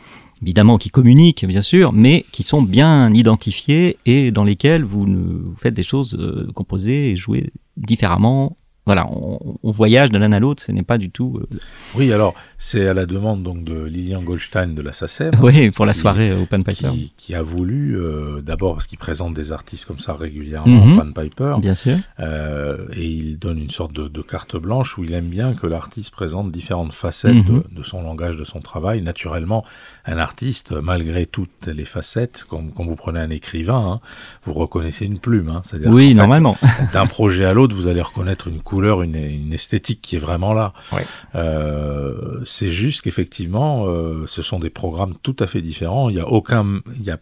évidemment 0.42 0.76
qui 0.78 0.90
communiquent 0.90 1.44
bien 1.46 1.62
sûr, 1.62 1.92
mais 1.92 2.24
qui 2.32 2.42
sont 2.42 2.62
bien 2.62 3.12
identifiés 3.14 3.96
et 4.06 4.30
dans 4.30 4.44
lesquels 4.44 4.84
vous, 4.84 5.04
vous 5.06 5.56
faites 5.56 5.74
des 5.74 5.82
choses 5.82 6.14
euh, 6.18 6.48
composées 6.54 7.10
et 7.10 7.16
jouées 7.16 7.50
différemment. 7.76 8.56
Voilà, 8.84 9.06
on, 9.12 9.38
on 9.62 9.70
voyage 9.70 10.10
de 10.10 10.18
l'un 10.18 10.32
à 10.32 10.40
l'autre, 10.40 10.60
ce 10.60 10.72
n'est 10.72 10.82
pas 10.82 10.98
du 10.98 11.08
tout. 11.08 11.38
euh, 11.40 11.46
Oui, 11.94 12.12
alors 12.12 12.34
c'est 12.58 12.88
à 12.88 12.94
la 12.94 13.06
demande 13.06 13.44
donc 13.44 13.62
de 13.62 13.80
Lilian 13.84 14.22
Goldstein 14.22 14.74
de 14.74 14.82
la 14.82 14.92
SACEM. 14.92 15.34
oui, 15.40 15.70
pour 15.70 15.86
la 15.86 15.92
qui- 15.92 16.00
soirée 16.00 16.30
euh, 16.30 16.42
Open 16.42 16.64
Piper. 16.64 16.88
Qui, 16.90 17.12
qui 17.16 17.34
a 17.36 17.42
voulu, 17.42 17.96
euh, 17.96 18.40
d'abord 18.42 18.74
parce 18.74 18.88
qu'il 18.88 18.98
présente 18.98 19.34
des 19.34 19.52
artistes 19.52 19.84
comme 19.84 20.00
ça 20.00 20.14
régulièrement 20.14 20.84
Mhm. 20.84 20.98
en 20.98 21.12
Pan 21.12 21.22
Piper, 21.22 21.54
Bien 21.60 21.76
sûr. 21.76 21.96
Euh, 22.18 22.88
et 22.96 23.06
il 23.06 23.38
donne 23.38 23.60
une 23.60 23.70
sorte 23.70 23.92
de, 23.92 24.08
de 24.08 24.20
carte 24.20 24.56
blanche 24.56 24.98
où 24.98 25.04
il 25.04 25.12
aime 25.14 25.28
bien 25.28 25.54
que 25.54 25.68
l'artiste 25.68 26.10
présente 26.10 26.50
différentes 26.50 26.92
facettes 26.92 27.36
Mhm. 27.36 27.62
de, 27.70 27.76
de 27.78 27.82
son 27.84 28.02
langage, 28.02 28.36
de 28.36 28.44
son 28.44 28.60
travail. 28.60 29.00
Naturellement, 29.00 29.64
un 30.04 30.18
artiste, 30.18 30.72
malgré 30.72 31.26
toutes 31.26 31.66
les 31.66 31.84
facettes, 31.84 32.44
comme 32.48 32.72
quand 32.72 32.84
vous 32.84 32.96
prenez 32.96 33.20
un 33.20 33.30
écrivain, 33.30 33.78
hein, 33.86 34.00
vous 34.44 34.52
reconnaissez 34.52 35.04
une 35.04 35.18
plume. 35.18 35.48
Hein, 35.48 35.60
C'est-à-dire 35.64 35.90
Oui, 35.90 36.08
fait, 36.08 36.14
normalement. 36.14 36.56
d'un 36.92 37.06
projet 37.06 37.44
à 37.44 37.52
l'autre, 37.52 37.74
vous 37.76 37.86
allez 37.86 38.02
reconnaître 38.02 38.48
une 38.48 38.60
couleur, 38.60 39.02
une, 39.02 39.14
une 39.14 39.52
esthétique 39.52 40.00
qui 40.02 40.16
est 40.16 40.20
vraiment 40.20 40.54
là. 40.54 40.72
Ouais. 40.92 41.06
Euh, 41.34 42.40
c'est 42.44 42.70
juste 42.70 43.02
qu'effectivement, 43.02 43.84
euh, 43.86 44.24
ce 44.26 44.42
sont 44.42 44.58
des 44.58 44.70
programmes 44.70 45.14
tout 45.22 45.36
à 45.38 45.46
fait 45.46 45.60
différents. 45.62 46.08
Il 46.08 46.16
y 46.16 46.20
a 46.20 46.28
aucun, 46.28 46.80
il 46.96 47.04
y 47.04 47.10
a 47.10 47.18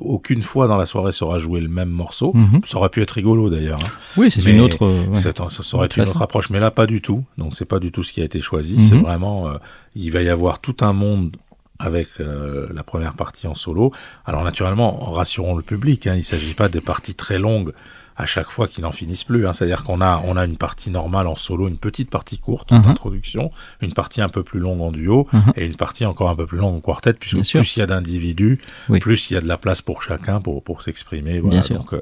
aucune 0.00 0.42
fois 0.42 0.66
dans 0.66 0.78
la 0.78 0.86
soirée 0.86 1.12
sera 1.12 1.38
joué 1.38 1.60
le 1.60 1.68
même 1.68 1.90
morceau. 1.90 2.32
Mhm. 2.34 2.62
Ça 2.66 2.78
aurait 2.78 2.88
pu 2.88 3.02
être 3.02 3.12
rigolo 3.12 3.50
d'ailleurs. 3.50 3.78
hein. 3.84 3.88
Oui, 4.16 4.30
c'est 4.30 4.42
une 4.42 4.60
autre. 4.60 4.84
euh, 4.84 5.04
ouais. 5.06 5.14
Ça 5.16 5.32
aurait 5.74 5.86
été 5.86 6.00
une 6.00 6.08
autre 6.08 6.22
approche, 6.22 6.50
mais 6.50 6.58
là 6.60 6.70
pas 6.70 6.86
du 6.86 7.00
tout. 7.02 7.24
Donc 7.38 7.54
c'est 7.54 7.66
pas 7.66 7.78
du 7.78 7.92
tout 7.92 8.02
ce 8.02 8.12
qui 8.12 8.20
a 8.20 8.24
été 8.24 8.40
choisi. 8.40 8.80
C'est 8.80 8.96
vraiment, 8.96 9.48
euh, 9.48 9.58
il 9.94 10.10
va 10.10 10.22
y 10.22 10.28
avoir 10.28 10.58
tout 10.60 10.76
un 10.80 10.92
monde 10.92 11.36
avec 11.82 12.08
euh, 12.20 12.68
la 12.72 12.82
première 12.84 13.14
partie 13.14 13.46
en 13.46 13.54
solo. 13.54 13.92
Alors 14.24 14.44
naturellement, 14.44 14.98
rassurons 15.12 15.56
le 15.56 15.62
public. 15.62 16.06
Hein, 16.06 16.14
il 16.16 16.24
s'agit 16.24 16.54
pas 16.54 16.68
des 16.68 16.80
parties 16.80 17.14
très 17.14 17.38
longues 17.38 17.72
à 18.16 18.26
chaque 18.26 18.50
fois 18.50 18.68
qui 18.68 18.80
n'en 18.82 18.92
finissent 18.92 19.24
plus. 19.24 19.46
Hein. 19.46 19.52
C'est-à-dire 19.52 19.84
qu'on 19.84 20.00
a, 20.00 20.22
on 20.26 20.36
a 20.36 20.44
une 20.44 20.56
partie 20.56 20.90
normale 20.90 21.26
en 21.26 21.36
solo, 21.36 21.68
une 21.68 21.78
petite 21.78 22.10
partie 22.10 22.38
courte 22.38 22.72
Mhm. 22.72 22.82
d'introduction, 22.82 23.50
une 23.80 23.92
partie 23.94 24.20
un 24.20 24.28
peu 24.28 24.42
plus 24.42 24.60
longue 24.60 24.80
en 24.82 24.92
duo 24.92 25.28
Mhm. 25.32 25.52
et 25.56 25.66
une 25.66 25.76
partie 25.76 26.04
encore 26.04 26.28
un 26.30 26.36
peu 26.36 26.46
plus 26.46 26.58
longue 26.58 26.74
en 26.76 26.80
quartet, 26.80 27.12
puisque 27.14 27.34
Bien 27.36 27.60
plus 27.60 27.76
il 27.76 27.80
y 27.80 27.82
a 27.82 27.86
d'individus, 27.86 28.60
Oui. 28.88 28.98
plus 29.00 29.30
il 29.30 29.34
y 29.34 29.36
a 29.36 29.40
de 29.40 29.48
la 29.48 29.56
place 29.58 29.82
pour 29.82 30.02
chacun 30.02 30.40
pour 30.40 30.62
pour 30.62 30.82
s'exprimer. 30.82 31.40
Voilà. 31.40 31.60
Donc 31.68 31.92
euh, 31.94 32.00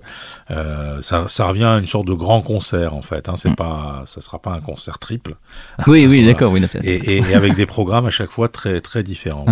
euh, 0.51 1.03
ça, 1.03 1.29
ça 1.29 1.47
revient 1.47 1.65
à 1.65 1.79
une 1.79 1.87
sorte 1.87 2.07
de 2.07 2.13
grand 2.15 2.43
concert 2.43 2.95
en 2.95 3.03
fait. 3.03 3.29
Hein. 3.29 3.35
C'est 3.37 3.51
Mm. 3.51 3.57
pas, 3.57 4.03
ça 4.07 4.21
sera 4.21 4.39
pas 4.41 4.53
un 4.53 4.61
concert 4.61 4.99
triple. 4.99 5.37
Oui, 5.87 6.07
oui, 6.07 6.25
d'accord. 6.27 6.53
Oui, 6.53 6.65
Et, 6.83 6.95
et, 6.95 7.17
et 7.31 7.35
avec 7.35 7.55
des 7.55 7.67
programmes 7.67 8.07
à 8.07 8.11
chaque 8.11 8.31
fois 8.31 8.49
très 8.49 8.81
très 8.81 9.03
différents. 9.03 9.47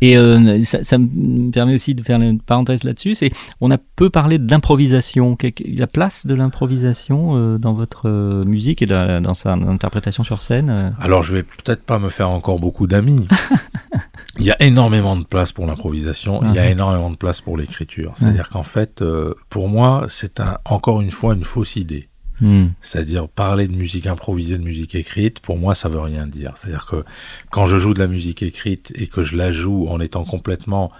Et 0.00 0.16
euh, 0.16 0.60
ça, 0.62 0.82
ça 0.84 0.98
me 0.98 1.50
permet 1.50 1.74
aussi 1.74 1.94
de 1.94 2.02
faire 2.02 2.20
une 2.20 2.40
parenthèse 2.40 2.84
là-dessus. 2.84 3.14
C'est, 3.14 3.30
on 3.60 3.70
a 3.70 3.78
peu 3.78 4.10
parlé 4.10 4.38
de 4.38 4.50
l'improvisation. 4.50 5.36
La 5.74 5.86
place 5.86 6.26
de 6.26 6.34
l'improvisation 6.34 7.36
euh, 7.36 7.58
dans 7.58 7.72
votre 7.74 8.08
euh, 8.08 8.44
musique 8.44 8.82
et 8.82 8.86
dans, 8.86 9.22
dans 9.22 9.34
sa 9.34 9.52
interprétation 9.54 10.24
sur 10.24 10.42
scène. 10.42 10.70
euh? 10.70 10.90
Alors 11.00 11.22
je 11.22 11.34
vais 11.36 11.42
peut-être 11.42 11.82
pas 11.82 11.98
me 11.98 12.08
faire 12.08 12.30
encore 12.30 12.60
beaucoup 12.60 12.86
d'amis. 12.86 13.28
il 14.38 14.44
y 14.46 14.50
a 14.50 14.62
énormément 14.62 15.16
de 15.16 15.24
place 15.24 15.52
pour 15.52 15.66
l'improvisation. 15.66 16.40
Il 16.42 16.54
y 16.54 16.58
a 16.58 16.64
Mhm. 16.66 16.72
énormément 16.72 17.10
de 17.10 17.16
place 17.16 17.40
pour 17.40 17.56
l'écriture. 17.56 18.14
C'est-à-dire 18.16 18.48
qu'en 18.50 18.62
fait, 18.62 19.02
euh, 19.02 19.34
pour 19.48 19.68
moi, 19.68 20.06
c'est 20.10 20.40
un, 20.40 20.58
encore 20.64 21.00
une 21.00 21.10
fois 21.10 21.34
une 21.34 21.44
fausse 21.44 21.76
idée. 21.76 22.08
Hmm. 22.40 22.68
C'est-à-dire 22.80 23.28
parler 23.28 23.68
de 23.68 23.74
musique 23.74 24.06
improvisée, 24.06 24.56
de 24.56 24.62
musique 24.62 24.94
écrite, 24.94 25.40
pour 25.40 25.58
moi, 25.58 25.74
ça 25.74 25.88
veut 25.88 26.00
rien 26.00 26.26
dire. 26.26 26.54
C'est-à-dire 26.56 26.86
que 26.86 27.04
quand 27.50 27.66
je 27.66 27.76
joue 27.76 27.94
de 27.94 27.98
la 27.98 28.06
musique 28.06 28.42
écrite 28.42 28.92
et 28.94 29.06
que 29.06 29.22
je 29.22 29.36
la 29.36 29.50
joue 29.50 29.86
en 29.88 30.00
étant 30.00 30.24
complètement 30.24 30.90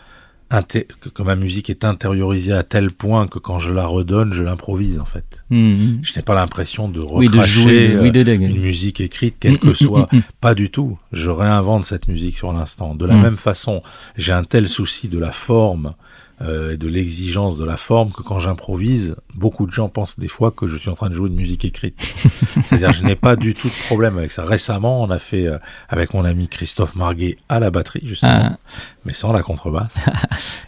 que, 0.50 1.22
ma 1.22 1.36
musique 1.36 1.70
est 1.70 1.84
intériorisée 1.84 2.52
à 2.52 2.64
tel 2.64 2.90
point 2.90 3.28
que 3.28 3.38
quand 3.38 3.60
je 3.60 3.72
la 3.72 3.86
redonne, 3.86 4.32
je 4.32 4.42
l'improvise 4.42 4.98
en 4.98 5.04
fait. 5.04 5.44
Hmm. 5.50 5.98
Je 6.02 6.12
n'ai 6.16 6.22
pas 6.22 6.34
l'impression 6.34 6.88
de 6.88 7.00
Oui, 7.00 7.28
recracher 7.28 7.38
de 7.38 7.46
jouer. 7.46 7.94
euh, 7.94 8.00
oui, 8.02 8.46
une 8.46 8.60
musique 8.60 9.00
écrite, 9.00 9.36
quelle 9.38 9.58
que 9.58 9.74
soit. 9.74 10.08
Pas 10.40 10.54
du 10.54 10.70
tout. 10.70 10.98
Je 11.12 11.30
réinvente 11.30 11.86
cette 11.86 12.08
musique 12.08 12.36
sur 12.36 12.52
l'instant. 12.52 12.94
De 12.94 13.06
la 13.06 13.14
même 13.14 13.36
façon, 13.36 13.82
j'ai 14.16 14.32
un 14.32 14.44
tel 14.44 14.68
souci 14.68 15.08
de 15.08 15.18
la 15.18 15.32
forme 15.32 15.94
euh, 16.42 16.72
et 16.72 16.76
de 16.76 16.88
l'exigence 16.88 17.56
de 17.58 17.64
la 17.64 17.76
forme 17.76 18.12
que 18.12 18.22
quand 18.22 18.40
j'improvise, 18.40 19.14
beaucoup 19.34 19.66
de 19.66 19.72
gens 19.72 19.88
pensent 19.88 20.18
des 20.18 20.28
fois 20.28 20.50
que 20.50 20.66
je 20.66 20.76
suis 20.78 20.88
en 20.88 20.94
train 20.94 21.10
de 21.10 21.14
jouer 21.14 21.28
une 21.28 21.34
musique 21.36 21.64
écrite. 21.64 21.96
C'est-à-dire, 22.64 22.92
je 22.92 23.02
n'ai 23.04 23.16
pas 23.16 23.36
du 23.36 23.54
tout 23.54 23.68
de 23.68 23.84
problème 23.86 24.16
avec 24.16 24.30
ça. 24.32 24.44
Récemment, 24.44 25.02
on 25.02 25.10
a 25.10 25.18
fait 25.18 25.46
euh, 25.46 25.58
avec 25.88 26.14
mon 26.14 26.24
ami 26.24 26.48
Christophe 26.48 26.94
Marguet 26.96 27.36
à 27.48 27.60
la 27.60 27.70
batterie, 27.70 28.02
justement, 28.04 28.52
Ah. 28.52 28.58
mais 29.04 29.12
sans 29.12 29.32
la 29.32 29.42
contrebasse, 29.42 29.96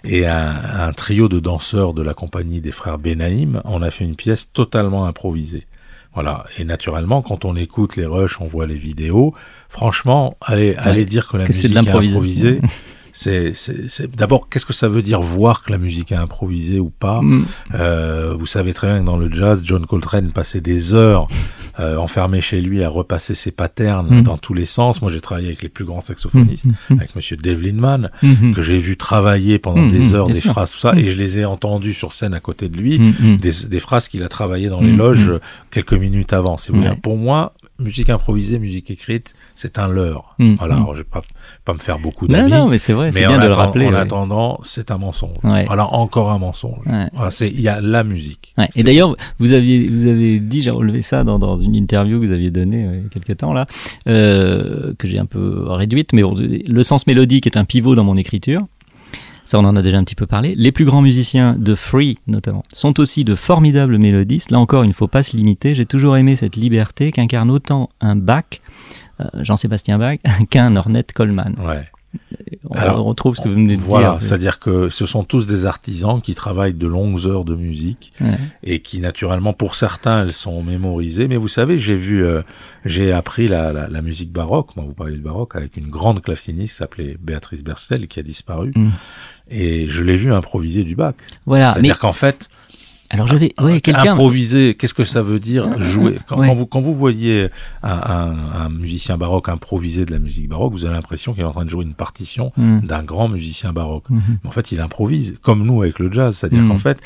et 0.04 0.26
un, 0.26 0.54
un 0.88 0.92
trio 0.92 1.28
de 1.28 1.40
danseurs 1.40 1.94
de 1.94 2.02
la 2.02 2.14
compagnie 2.14 2.60
des 2.60 2.72
frères 2.72 2.98
Benaïm. 2.98 3.62
On 3.64 3.82
a 3.82 3.90
fait 3.90 4.04
une 4.04 4.16
pièce 4.16 4.52
totalement 4.52 5.06
improvisée. 5.06 5.66
Voilà. 6.14 6.44
Et 6.58 6.64
naturellement, 6.64 7.22
quand 7.22 7.44
on 7.46 7.56
écoute 7.56 7.96
les 7.96 8.04
rushs, 8.04 8.38
on 8.40 8.46
voit 8.46 8.66
les 8.66 8.74
vidéos. 8.74 9.34
Franchement, 9.70 10.36
allez, 10.42 10.74
allez 10.76 11.06
dire 11.06 11.26
que 11.28 11.38
la 11.38 11.44
que 11.46 11.52
de 11.52 11.56
musique 11.56 11.74
est 11.74 11.78
improvisée. 11.78 12.60
C'est, 13.12 13.52
d'abord, 14.16 14.48
qu'est-ce 14.48 14.64
que 14.66 14.72
ça 14.72 14.88
veut 14.88 15.02
dire 15.02 15.20
voir 15.20 15.62
que 15.64 15.70
la 15.70 15.78
musique 15.78 16.12
est 16.12 16.16
improvisée 16.16 16.80
ou 16.80 16.90
pas 16.90 17.20
Hmm. 17.22 17.44
Euh, 17.74 18.34
Vous 18.38 18.46
savez 18.46 18.72
très 18.72 18.88
bien 18.88 19.00
que 19.00 19.04
dans 19.06 19.16
le 19.18 19.30
jazz, 19.32 19.60
John 19.62 19.84
Coltrane 19.86 20.32
passait 20.32 20.60
des 20.62 20.94
heures 20.94 21.28
euh, 21.80 21.96
enfermé 21.96 22.40
chez 22.42 22.60
lui 22.60 22.82
à 22.82 22.88
repasser 22.88 23.34
ses 23.34 23.50
patterns 23.50 24.18
Mm. 24.18 24.22
dans 24.24 24.36
tous 24.38 24.52
les 24.54 24.66
sens. 24.66 25.00
Moi, 25.00 25.10
j'ai 25.10 25.20
travaillé 25.22 25.46
avec 25.48 25.62
les 25.62 25.68
plus 25.70 25.84
grands 25.86 26.00
saxophonistes. 26.02 26.66
Hmm. 26.90 26.98
avec 26.98 27.14
Monsieur 27.16 27.36
Dave 27.36 27.60
Lindman, 27.62 28.10
Hmm. 28.22 28.52
que 28.52 28.60
j'ai 28.62 28.78
vu 28.78 28.96
travailler 28.96 29.58
pendant 29.58 29.82
Mm, 29.86 29.90
des 29.90 29.98
mm, 30.10 30.14
heures 30.14 30.26
des 30.26 30.34
sûr. 30.40 30.52
phrases, 30.52 30.70
tout 30.70 30.78
ça, 30.78 30.92
Mm. 30.92 30.98
et 30.98 31.10
je 31.10 31.16
les 31.16 31.38
ai 31.38 31.44
entendus 31.44 31.94
sur 31.94 32.12
scène 32.12 32.34
à 32.34 32.40
côté 32.40 32.68
de 32.68 32.76
lui, 32.76 32.98
Hmm. 32.98 33.12
Hmm. 33.20 33.36
des, 33.38 33.52
des 33.68 33.80
phrases 33.80 34.08
qu'il 34.08 34.22
a 34.22 34.28
travaillées 34.28 34.68
dans 34.68 34.80
Mm, 34.82 34.86
les 34.86 34.92
loges 34.96 35.28
mm. 35.28 35.32
euh, 35.32 35.38
quelques 35.70 35.94
minutes 35.94 36.32
avant. 36.34 36.56
Si 36.58 36.70
vous 36.70 36.78
voulez. 36.78 36.90
Ouais. 36.90 36.96
Pour 37.02 37.16
moi, 37.16 37.54
musique 37.78 38.10
improvisée, 38.10 38.58
musique 38.58 38.90
écrite, 38.90 39.34
c'est 39.54 39.78
un 39.78 39.88
leurre. 39.88 40.34
Mm, 40.38 40.54
Voilà, 40.56 40.74
mm. 40.74 40.78
alors 40.78 40.92
je 40.94 40.98
vais 40.98 41.08
pas, 41.10 41.22
pas 41.64 41.72
me 41.74 41.78
faire 41.78 41.98
beaucoup 41.98 42.26
Non, 42.28 42.34
d'amis. 42.34 42.50
non, 42.50 42.68
mais 42.68 42.78
c'est 42.78 42.92
vrai, 42.92 43.10
c'est 43.12 43.20
mais 43.20 43.26
bien 43.26 43.38
en 43.38 43.42
de 43.42 43.48
le 43.48 43.54
rappeler. 43.54 43.86
En 43.86 43.92
ouais. 43.92 43.96
attendant, 43.96 44.60
c'est 44.62 44.90
un 44.90 44.98
mensonge. 44.98 45.36
Ouais. 45.42 45.64
Voilà, 45.66 45.86
encore 45.92 46.30
un 46.30 46.38
mensonge. 46.38 46.86
Ouais. 46.86 47.08
Voilà, 47.12 47.30
c'est, 47.30 47.48
il 47.48 47.60
y 47.60 47.68
a 47.68 47.80
la 47.80 48.04
musique. 48.04 48.54
Et 48.76 48.82
d'ailleurs, 48.82 49.16
vous 49.38 49.52
aviez, 49.52 49.88
vous 49.88 50.06
avez 50.06 50.38
dit, 50.40 50.62
j'ai 50.62 50.70
relevé 50.70 51.02
ça 51.02 51.24
dans, 51.24 51.38
dans 51.38 51.56
une 51.56 51.74
interview 51.74 52.20
que 52.20 52.26
vous 52.26 52.32
aviez 52.32 52.50
donnée 52.50 52.84
euh, 52.84 52.96
il 52.98 53.02
y 53.02 53.06
a 53.06 53.08
quelques 53.08 53.38
temps 53.38 53.52
là, 53.52 53.66
euh, 54.06 54.94
que 54.98 55.06
j'ai 55.08 55.18
un 55.18 55.26
peu 55.26 55.64
réduite, 55.68 56.12
mais 56.12 56.22
bon, 56.22 56.34
le 56.38 56.82
sens 56.82 57.06
mélodique 57.06 57.46
est 57.46 57.56
un 57.56 57.64
pivot 57.64 57.94
dans 57.94 58.04
mon 58.04 58.16
écriture. 58.16 58.60
Ça, 59.44 59.58
on 59.58 59.64
en 59.64 59.76
a 59.76 59.82
déjà 59.82 59.98
un 59.98 60.04
petit 60.04 60.14
peu 60.14 60.26
parlé. 60.26 60.54
Les 60.56 60.72
plus 60.72 60.84
grands 60.84 61.02
musiciens 61.02 61.54
de 61.58 61.74
Free, 61.74 62.18
notamment, 62.26 62.64
sont 62.72 63.00
aussi 63.00 63.24
de 63.24 63.34
formidables 63.34 63.98
mélodistes. 63.98 64.50
Là 64.50 64.58
encore, 64.58 64.84
il 64.84 64.88
ne 64.88 64.92
faut 64.92 65.08
pas 65.08 65.22
se 65.22 65.36
limiter. 65.36 65.74
J'ai 65.74 65.86
toujours 65.86 66.16
aimé 66.16 66.36
cette 66.36 66.56
liberté 66.56 67.12
qu'incarne 67.12 67.50
autant 67.50 67.90
un 68.00 68.16
Bach, 68.16 68.44
euh, 69.20 69.24
Jean-Sébastien 69.42 69.98
Bach, 69.98 70.18
qu'un 70.50 70.76
Ornette 70.76 71.12
Coleman. 71.12 71.54
Ouais. 71.58 71.84
On 72.68 72.74
Alors, 72.74 73.04
retrouve 73.04 73.36
ce 73.36 73.40
que 73.42 73.48
vous 73.48 73.54
venez 73.54 73.76
de 73.76 73.82
Voilà, 73.82 74.12
dire. 74.12 74.22
c'est-à-dire 74.22 74.58
que 74.58 74.88
ce 74.88 75.04
sont 75.06 75.24
tous 75.24 75.46
des 75.46 75.64
artisans 75.66 76.20
qui 76.22 76.34
travaillent 76.34 76.74
de 76.74 76.86
longues 76.86 77.26
heures 77.26 77.44
de 77.44 77.54
musique 77.54 78.12
Ouais. 78.20 78.38
et 78.62 78.80
qui 78.80 79.00
naturellement 79.00 79.52
pour 79.52 79.74
certains 79.74 80.22
elles 80.22 80.32
sont 80.32 80.62
mémorisées 80.62 81.28
mais 81.28 81.36
vous 81.36 81.48
savez 81.48 81.78
j'ai 81.78 81.96
vu 81.96 82.24
euh, 82.24 82.42
j'ai 82.84 83.12
appris 83.12 83.48
la, 83.48 83.72
la, 83.72 83.88
la 83.88 84.02
musique 84.02 84.32
baroque 84.32 84.74
moi 84.76 84.84
vous 84.86 84.94
parlez 84.94 85.16
de 85.16 85.22
baroque 85.22 85.56
avec 85.56 85.76
une 85.76 85.88
grande 85.88 86.22
claveciniste 86.22 86.76
s'appelait 86.78 87.16
Béatrice 87.20 87.62
Berstel 87.64 88.06
qui 88.08 88.20
a 88.20 88.22
disparu 88.22 88.72
Mm. 88.74 88.90
et 89.50 89.88
je 89.88 90.02
l'ai 90.02 90.16
vu 90.16 90.32
improviser 90.32 90.84
du 90.84 90.94
bac 90.94 91.16
Voilà. 91.46 91.68
Mais 91.68 91.72
c'est-à-dire 91.74 91.98
qu'en 91.98 92.12
fait 92.12 92.48
alors 93.12 93.26
j'avais, 93.28 93.54
ouais, 93.60 93.76
euh, 93.76 93.80
quelqu'un. 93.80 94.12
improviser 94.12 94.74
qu'est-ce 94.74 94.94
que 94.94 95.04
ça 95.04 95.22
veut 95.22 95.38
dire 95.38 95.78
jouer? 95.78 96.18
quand, 96.26 96.38
Ouais. 96.38 96.48
quand 96.48 96.54
vous 96.56 96.66
quand 96.66 96.80
vous 96.80 96.94
voyez 96.94 97.48
un, 97.82 97.90
un, 97.92 98.52
un 98.64 98.68
musicien 98.70 99.16
baroque 99.18 99.48
improviser 99.48 100.04
de 100.04 100.10
la 100.12 100.18
musique 100.18 100.48
baroque 100.48 100.72
vous 100.72 100.84
avez 100.86 100.94
l'impression 100.94 101.32
qu'il 101.34 101.42
est 101.42 101.46
en 101.46 101.52
train 101.52 101.64
de 101.64 101.70
jouer 101.70 101.84
une 101.84 101.94
partition 101.94 102.52
Hmm. 102.56 102.80
d'un 102.80 103.02
grand 103.02 103.28
musicien 103.28 103.72
baroque 103.72 104.08
Mhm. 104.10 104.22
mais 104.42 104.48
en 104.48 104.52
fait, 104.52 104.72
il 104.72 104.80
improvise, 104.80 105.38
comme 105.42 105.64
nous 105.64 105.82
avec 105.82 105.98
le 105.98 106.10
jazz. 106.12 106.36
C'est-à-dire 106.36 106.62
Mm. 106.62 106.68
qu'en 106.68 106.78
fait, 106.78 106.98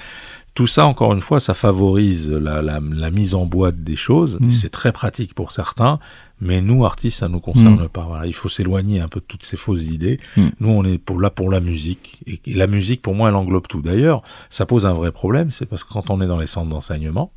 tout 0.56 0.66
ça, 0.66 0.86
encore 0.86 1.12
une 1.12 1.20
fois, 1.20 1.38
ça 1.38 1.54
favorise 1.54 2.30
la, 2.32 2.62
la, 2.62 2.80
la 2.82 3.10
mise 3.10 3.34
en 3.34 3.44
boîte 3.46 3.84
des 3.84 3.94
choses. 3.94 4.38
Mm. 4.40 4.50
C'est 4.50 4.70
très 4.70 4.90
pratique 4.90 5.34
pour 5.34 5.52
certains, 5.52 6.00
mais 6.40 6.60
nous, 6.62 6.84
artistes, 6.84 7.18
ça 7.18 7.28
nous 7.28 7.40
concerne 7.40 7.74
Mm. 7.84 7.88
pas. 7.88 8.04
Voilà, 8.08 8.26
il 8.26 8.32
faut 8.34 8.48
s'éloigner 8.48 9.00
un 9.00 9.08
peu 9.08 9.20
de 9.20 9.26
toutes 9.26 9.44
ces 9.44 9.58
fausses 9.58 9.86
idées. 9.86 10.18
Mm. 10.36 10.48
Nous, 10.60 10.68
on 10.70 10.82
est 10.84 10.98
pour, 10.98 11.20
là 11.20 11.28
pour 11.30 11.50
la 11.50 11.60
musique. 11.60 12.18
Et, 12.26 12.40
et 12.46 12.54
la 12.54 12.66
musique, 12.66 13.02
pour 13.02 13.14
moi, 13.14 13.28
elle 13.28 13.34
englobe 13.36 13.68
tout. 13.68 13.82
D'ailleurs, 13.82 14.22
ça 14.50 14.64
pose 14.66 14.86
un 14.86 14.94
vrai 14.94 15.12
problème, 15.12 15.50
c'est 15.50 15.66
parce 15.66 15.84
que 15.84 15.92
quand 15.92 16.08
on 16.10 16.20
est 16.22 16.26
dans 16.26 16.38
les 16.38 16.46
centres 16.48 16.70
d'enseignement, 16.70 17.30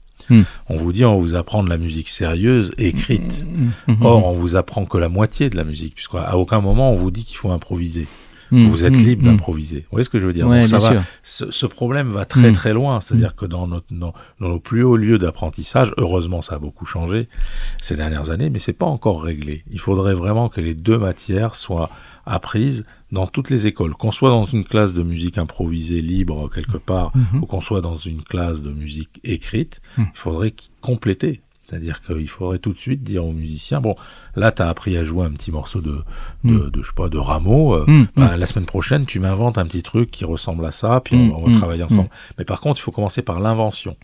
on 0.69 0.77
vous 0.77 0.93
dit, 0.93 1.03
on 1.05 1.17
vous 1.19 1.35
apprend 1.35 1.63
de 1.63 1.69
la 1.69 1.77
musique 1.77 2.07
sérieuse, 2.09 2.71
écrite. 2.77 3.45
Or, 4.01 4.25
on 4.25 4.33
vous 4.33 4.55
apprend 4.55 4.85
que 4.85 4.97
la 4.97 5.09
moitié 5.09 5.49
de 5.49 5.55
la 5.57 5.63
musique, 5.63 5.95
puisqu'à 5.95 6.37
aucun 6.37 6.61
moment 6.61 6.91
on 6.93 6.95
vous 6.95 7.11
dit 7.11 7.23
qu'il 7.25 7.37
faut 7.37 7.51
improviser. 7.51 8.07
Mhm. 8.51 8.67
Vous 8.69 8.83
êtes 8.85 8.93
Mhm. 8.95 9.03
libre 9.03 9.23
Mhm. 9.25 9.31
d'improviser. 9.31 9.79
Vous 9.81 9.87
voyez 9.91 10.03
ce 10.03 10.09
que 10.09 10.19
je 10.19 10.25
veux 10.25 10.33
dire? 10.33 10.47
Ouais, 10.47 10.59
Donc, 10.61 10.67
ça 10.67 10.79
va, 10.79 11.03
ce, 11.23 11.51
ce 11.51 11.65
problème 11.65 12.11
va 12.11 12.25
très 12.25 12.51
très 12.51 12.73
loin. 12.73 12.99
C'est-à-dire 13.01 13.35
que 13.35 13.45
dans, 13.45 13.67
notre, 13.67 13.85
dans, 13.91 14.13
dans 14.39 14.49
nos 14.49 14.59
plus 14.59 14.83
hauts 14.83 14.97
lieux 14.97 15.17
d'apprentissage, 15.17 15.93
heureusement 15.97 16.41
ça 16.41 16.55
a 16.55 16.59
beaucoup 16.59 16.85
changé 16.85 17.27
ces 17.81 17.95
dernières 17.95 18.29
années, 18.31 18.49
mais 18.49 18.59
c'est 18.59 18.73
pas 18.73 18.85
encore 18.85 19.21
réglé. 19.23 19.63
Il 19.71 19.79
faudrait 19.79 20.15
vraiment 20.15 20.49
que 20.49 20.61
les 20.61 20.73
deux 20.73 20.97
matières 20.97 21.55
soient 21.55 21.89
apprises 22.25 22.85
dans 23.11 23.25
toutes 23.25 23.49
les 23.49 23.65
écoles, 23.65 23.93
qu'on 23.95 24.11
soit 24.11 24.29
dans 24.29 24.45
une 24.45 24.63
classe 24.63 24.93
de 24.93 25.01
musique 25.01 25.37
improvisée 25.39 26.01
libre 26.01 26.47
quelque 26.53 26.77
part, 26.77 27.11
ou 27.41 27.45
qu'on 27.47 27.61
soit 27.61 27.81
dans 27.81 27.97
une 27.97 28.21
classe 28.21 28.61
de 28.61 28.71
musique 28.71 29.19
écrite, 29.23 29.81
il 29.97 30.05
faudrait 30.13 30.53
compléter. 30.81 31.41
C'est-à-dire 31.69 32.01
qu'il 32.01 32.27
faudrait 32.27 32.59
tout 32.59 32.73
de 32.73 32.77
suite 32.79 33.03
dire 33.03 33.25
aux 33.25 33.31
musiciens, 33.31 33.79
bon, 33.81 33.95
là, 34.35 34.51
tu 34.51 34.61
as 34.61 34.69
appris 34.69 34.97
à 34.97 35.03
jouer 35.03 35.25
un 35.25 35.31
petit 35.31 35.51
morceau 35.51 35.81
de, 35.81 36.01
de, 36.43 36.51
Mm. 36.51 36.69
de, 36.71 36.81
je 36.81 36.87
sais 36.87 36.93
pas, 36.95 37.09
de 37.09 37.17
Rameau, 37.17 37.73
euh, 37.75 37.85
Mm, 37.87 38.07
bah, 38.15 38.37
la 38.37 38.45
semaine 38.45 38.65
prochaine, 38.65 39.05
tu 39.05 39.19
m'inventes 39.19 39.57
un 39.57 39.65
petit 39.65 39.83
truc 39.83 40.09
qui 40.11 40.25
ressemble 40.25 40.65
à 40.65 40.71
ça, 40.71 41.01
puis 41.03 41.15
on, 41.15 41.19
Mm, 41.25 41.29
va- 41.31 41.35
on 41.37 41.43
va 41.45 41.49
mm, 41.49 41.55
travailler 41.57 41.83
ensemble. 41.83 42.09
Mais 42.37 42.45
par 42.45 42.61
contre, 42.61 42.79
il 42.79 42.83
faut 42.83 42.91
commencer 42.91 43.21
par 43.21 43.39
l'invention. 43.39 43.95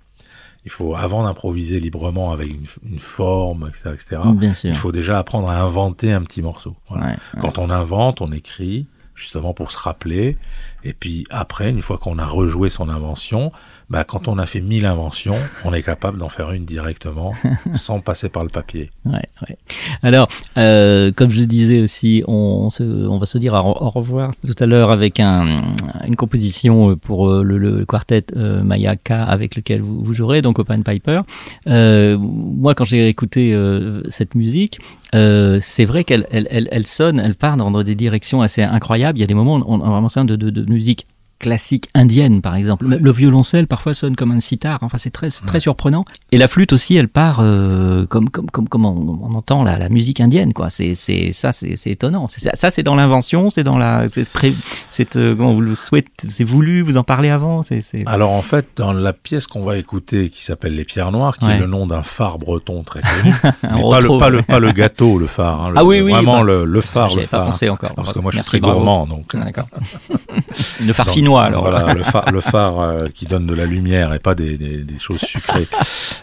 Il 0.66 0.72
faut, 0.72 0.96
avant 0.96 1.24
d'improviser 1.24 1.80
librement 1.80 2.32
avec 2.32 2.50
une, 2.52 2.66
une 2.92 3.00
forme, 3.00 3.70
etc., 3.70 3.92
etc., 3.94 4.22
Bien 4.34 4.54
sûr. 4.56 4.70
il 4.72 4.76
faut 4.76 4.92
déjà 4.92 5.20
apprendre 5.20 5.48
à 5.50 5.60
inventer 5.62 6.12
un 6.12 6.22
petit 6.24 6.42
morceau. 6.42 6.76
Voilà. 6.90 7.06
Ouais, 7.06 7.12
ouais. 7.36 7.40
Quand 7.42 7.60
on 7.60 7.70
invente, 7.70 8.22
on 8.22 8.32
écrit, 8.32 8.88
justement 9.14 9.54
pour 9.54 9.72
se 9.72 9.78
rappeler. 9.78 10.38
Et 10.86 10.94
puis 10.94 11.26
après, 11.32 11.72
une 11.72 11.82
fois 11.82 11.98
qu'on 11.98 12.20
a 12.20 12.26
rejoué 12.26 12.70
son 12.70 12.90
invention, 12.90 13.52
bah, 13.90 14.04
quand 14.04 14.28
on 14.28 14.38
a 14.38 14.46
fait 14.46 14.62
mille 14.62 14.86
inventions, 14.86 15.38
on 15.64 15.74
est 15.74 15.84
capable 15.84 16.18
d'en 16.18 16.30
faire 16.30 16.52
une 16.52 16.66
directement, 16.66 17.34
sans 17.74 18.00
passer 18.00 18.30
par 18.30 18.44
le 18.44 18.50
papier. 18.50 18.92
Ouais, 19.06 19.28
ouais. 19.48 19.58
Alors, 20.04 20.28
euh, 20.58 21.12
comme 21.12 21.32
je 21.32 21.44
disais 21.44 21.82
aussi, 21.82 22.24
on, 22.28 22.70
se, 22.70 22.84
on 22.84 23.18
va 23.18 23.26
se 23.26 23.38
dire 23.38 23.54
au, 23.54 23.90
revoir 23.90 24.32
tout 24.46 24.56
à 24.60 24.66
l'heure 24.66 24.92
avec 24.92 25.20
un, 25.20 25.72
une 26.08 26.16
composition 26.16 26.96
pour 26.96 27.30
euh, 27.30 27.44
le, 27.44 27.58
le 27.58 27.86
quartet 27.86 28.26
euh, 28.36 28.64
Mayaka 28.64 29.24
avec 29.24 29.56
lequel 29.56 29.82
vous, 29.82 30.04
vous 30.04 30.14
jouerez, 30.14 30.42
donc 30.42 30.60
Open 30.60 30.84
Piper. 30.84 31.22
Euh, 31.68 32.18
moi, 32.20 32.76
quand 32.76 32.86
j'ai 32.86 33.08
écouté 33.08 33.54
euh, 33.54 34.02
cette 34.10 34.36
musique, 34.36 34.80
euh, 35.14 35.60
c'est 35.62 35.86
vrai 35.86 36.04
qu'elle 36.04 36.28
elle, 36.32 36.48
elle, 36.52 36.68
elle 36.72 36.88
sonne, 36.88 37.20
elle 37.20 37.36
part 37.36 37.58
dans 37.58 37.84
des 37.84 37.96
directions 37.96 38.42
assez 38.42 38.62
incroyables. 38.62 39.18
Il 39.18 39.22
y 39.22 39.24
a 39.24 39.28
des 39.28 39.34
moments 39.34 39.58
où 39.58 39.64
on 39.68 39.82
a 39.82 39.90
vraiment 39.90 40.10
ça 40.10 40.24
de, 40.24 40.36
de, 40.36 40.50
de 40.50 40.64
musique 40.76 41.08
classique 41.40 41.90
indienne 41.94 42.42
par 42.42 42.56
exemple. 42.56 42.86
Le, 42.88 42.98
le 42.98 43.12
violoncelle 43.12 43.68
parfois 43.68 43.94
sonne 43.94 44.16
comme 44.16 44.32
un 44.32 44.40
sitar, 44.40 44.80
enfin 44.82 44.98
c'est 44.98 45.10
très 45.12 45.30
très 45.30 45.60
surprenant. 45.60 46.06
Et 46.32 46.38
la 46.38 46.48
flûte 46.48 46.74
aussi, 46.74 46.96
elle 46.96 47.08
part 47.10 47.40
euh, 47.42 48.06
comme 48.08 48.30
comme 48.30 48.50
comme 48.50 48.68
comme 48.70 48.86
on, 48.86 49.20
on 49.24 49.34
entend 49.36 49.64
la, 49.64 49.78
la 49.78 49.90
musique 49.90 50.20
indienne 50.22 50.54
quoi. 50.54 50.70
C'est 50.70 50.96
c'est 50.96 51.34
ça 51.34 51.52
c'est 51.52 51.76
c'est 51.76 51.92
étonnant. 51.92 52.28
Ça, 52.30 52.72
c'est 52.72 52.84
dans 52.84 52.96
l'invention, 52.96 53.50
c'est 53.50 53.64
dans 53.64 53.78
la 53.78 54.08
c'est 54.10 55.16
euh, 55.18 55.36
comment 55.36 55.54
vous 55.54 55.62
le 55.62 55.76
souhaitez, 55.76 56.10
c'est 56.30 56.44
voulu, 56.44 56.82
vous 56.82 56.98
en 56.98 57.04
parlez 57.04 57.30
avant, 57.30 57.64
c'est 57.64 57.84
Alors 58.06 58.32
en 58.32 58.42
fait, 58.42 58.68
dans 58.78 58.94
la 58.94 59.14
pièce 59.14 59.46
qu'on 59.48 59.64
va 59.64 59.78
écouter, 59.78 60.30
qui 60.30 60.44
s'appelle 60.44 60.74
Les 60.76 60.84
Pierres 60.86 61.12
Noires, 61.12 61.38
qui 61.38 61.46
Ouais. 61.46 61.56
est 61.56 61.60
le 61.60 61.68
nom 61.68 61.86
d'un 61.86 62.02
phare 62.02 62.40
breton 62.40 62.84
très 62.84 63.02
connu, 63.22 63.34
mais 63.44 63.82
pas 63.82 64.00
le, 64.00 64.18
pas, 64.18 64.30
le, 64.30 64.42
pas 64.42 64.60
le 64.60 64.72
gâteau, 64.72 65.20
le 65.20 65.28
phare, 65.28 65.62
hein, 65.66 65.70
le- 65.70 65.78
Ah 65.78 65.84
oui, 65.86 66.02
oui, 66.02 66.12
vraiment 66.12 66.44
bah, 66.44 66.64
le, 66.66 66.82
phare, 66.82 67.10
le 67.16 67.22
pas 67.22 67.28
phare. 67.28 67.46
pensé 67.48 67.70
encore. 67.70 67.94
Parce 67.94 68.14
que 68.14 68.20
moi 68.20 68.32
je 68.32 68.38
suis 68.38 68.46
très 68.46 68.60
gourmand, 68.60 69.06
donc. 69.06 69.36
D'accord. 69.36 69.68
le 70.86 70.94
farfinois 70.94 71.25
Donc, 71.26 71.46
alors. 71.46 71.62
Voilà, 71.70 71.94
le 71.94 72.04
phare, 72.04 72.32
le 72.32 72.42
phare 72.42 72.80
euh, 72.80 73.08
qui 73.14 73.26
donne 73.26 73.46
de 73.46 73.54
la 73.54 73.66
lumière 73.66 74.14
et 74.14 74.20
pas 74.20 74.36
des, 74.36 74.58
des, 74.58 74.84
des 74.84 75.00
choses 75.00 75.22
sucrées. 75.22 75.68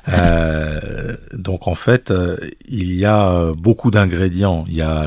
Euh, 0.09 1.17
donc 1.33 1.69
en 1.69 1.77
fait, 1.77 2.11
euh, 2.11 2.37
il 2.69 2.93
y 2.93 3.05
a 3.05 3.53
beaucoup 3.57 3.93
d'ingrédients. 3.93 4.65
Il 4.67 4.75
y 4.75 4.83
a 4.83 5.07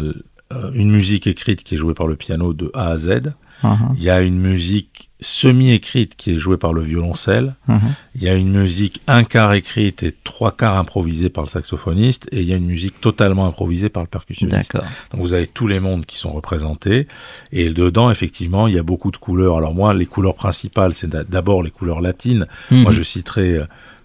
une 0.73 0.91
musique 0.91 1.27
écrite 1.27 1.63
qui 1.63 1.75
est 1.75 1.77
jouée 1.77 1.93
par 1.93 2.07
le 2.07 2.15
piano 2.15 2.53
de 2.53 2.71
A 2.73 2.91
à 2.91 2.97
Z. 2.97 3.33
Mhm, 3.63 3.95
Il 3.97 4.03
y 4.03 4.09
a 4.09 4.21
une 4.21 4.39
musique 4.39 5.09
semi-écrite 5.25 6.15
qui 6.15 6.33
est 6.35 6.37
jouée 6.39 6.57
par 6.57 6.73
le 6.73 6.81
violoncelle. 6.81 7.55
mhm. 7.67 7.95
Il 8.15 8.23
y 8.23 8.29
a 8.29 8.35
une 8.35 8.57
musique 8.57 9.01
un 9.07 9.23
quart 9.25 9.53
écrite 9.53 10.01
et 10.03 10.15
trois 10.23 10.51
quarts 10.55 10.77
improvisée 10.77 11.29
par 11.29 11.43
le 11.43 11.49
saxophoniste. 11.49 12.27
Et 12.31 12.41
il 12.41 12.47
y 12.47 12.53
a 12.53 12.55
une 12.55 12.65
musique 12.67 13.01
totalement 13.01 13.45
improvisée 13.45 13.89
par 13.89 14.03
le 14.03 14.07
percussionniste. 14.09 14.73
D'accord. 14.73 14.87
Donc 15.11 15.21
vous 15.21 15.33
avez 15.33 15.47
tous 15.47 15.67
les 15.67 15.79
mondes 15.79 16.05
qui 16.05 16.17
sont 16.17 16.31
représentés 16.31 17.07
et 17.51 17.69
dedans 17.69 18.09
effectivement 18.11 18.67
il 18.67 18.75
y 18.75 18.79
a 18.79 18.83
beaucoup 18.83 19.11
de 19.11 19.17
couleurs. 19.17 19.57
Alors 19.57 19.73
moi 19.73 19.93
les 19.93 20.05
couleurs 20.05 20.35
principales 20.35 20.93
c'est 20.93 21.09
d'a- 21.09 21.23
d'abord 21.25 21.61
les 21.63 21.71
couleurs 21.71 22.01
latines. 22.01 22.47
Moi 22.71 22.91
Mhm. 22.91 22.97
je 22.97 23.03
citerai 23.03 23.59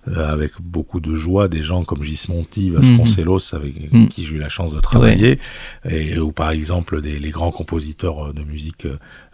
euh, 0.08 0.32
avec 0.32 0.52
beaucoup 0.60 0.98
de 0.98 1.14
joie 1.14 1.46
des 1.48 1.62
gens 1.62 1.84
comme 1.84 2.02
Gismonti, 2.02 2.70
Vasconcelos 2.70 3.54
avec 3.54 3.92
Mhm. 3.92 4.08
qui 4.08 4.24
j'ai 4.24 4.36
eu 4.36 4.38
la 4.38 4.48
chance 4.48 4.72
de 4.74 4.80
travailler 4.80 5.38
et 5.88 6.18
ou 6.18 6.32
par 6.32 6.50
exemple 6.50 7.02
des, 7.02 7.18
les 7.18 7.30
grands 7.30 7.52
compositeurs 7.52 8.28
euh, 8.28 8.32
de 8.32 8.42
musique 8.42 8.86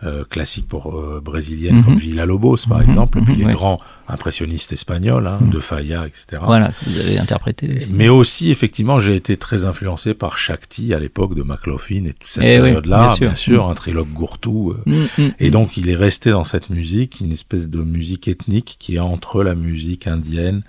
euh, 0.02 0.06
euh, 0.20 0.24
classique 0.24 0.68
pour 0.68 0.94
euh, 0.94 1.20
brésilienne 1.24 1.76
Mhm. 1.76 1.84
comme 1.84 1.96
Villa-Lobos 1.96 2.58
par 2.68 2.78
Mhm, 2.78 2.88
exemple 2.90 3.20
puis 3.24 3.34
mhm, 3.42 3.48
les 3.48 3.54
grands 3.54 3.80
impressionnistes 4.08 4.72
espagnols 4.72 5.26
hein, 5.26 5.38
Mhm. 5.40 5.50
de 5.50 5.58
Falla 5.60 6.06
etc. 6.06 6.42
Voilà, 6.44 6.72
vous 6.86 6.98
avez 6.98 7.18
interprété. 7.18 7.86
Mais 7.90 8.08
aussi, 8.08 8.50
effectivement, 8.50 9.00
j'ai 9.00 9.16
été 9.16 9.36
très 9.36 9.64
influencé 9.64 10.14
par 10.14 10.38
Shakti 10.38 10.92
à 10.94 11.00
l'époque 11.00 11.34
de 11.34 11.42
McLaughlin 11.42 12.04
et 12.04 12.12
toute 12.12 12.30
cette 12.30 12.44
Eh 12.44 12.56
oui, 12.56 12.62
période-là, 12.62 13.14
bien 13.18 13.28
bien 13.28 13.34
sûr. 13.36 13.68
un 13.68 13.74
trilogue 13.74 14.12
Gourtou. 14.12 14.72
euh, 14.72 14.82
Mm, 14.86 15.06
mm, 15.22 15.30
Et 15.40 15.48
mm. 15.48 15.50
donc, 15.52 15.76
il 15.76 15.88
est 15.88 15.96
resté 15.96 16.30
dans 16.30 16.44
cette 16.44 16.70
musique, 16.70 17.20
une 17.20 17.32
espèce 17.32 17.68
de 17.68 17.80
musique 17.82 18.28
ethnique 18.28 18.76
qui 18.78 18.96
est 18.96 19.00
entre 19.00 19.42
la 19.42 19.54
musique 19.54 20.06
indienne, 20.06 20.62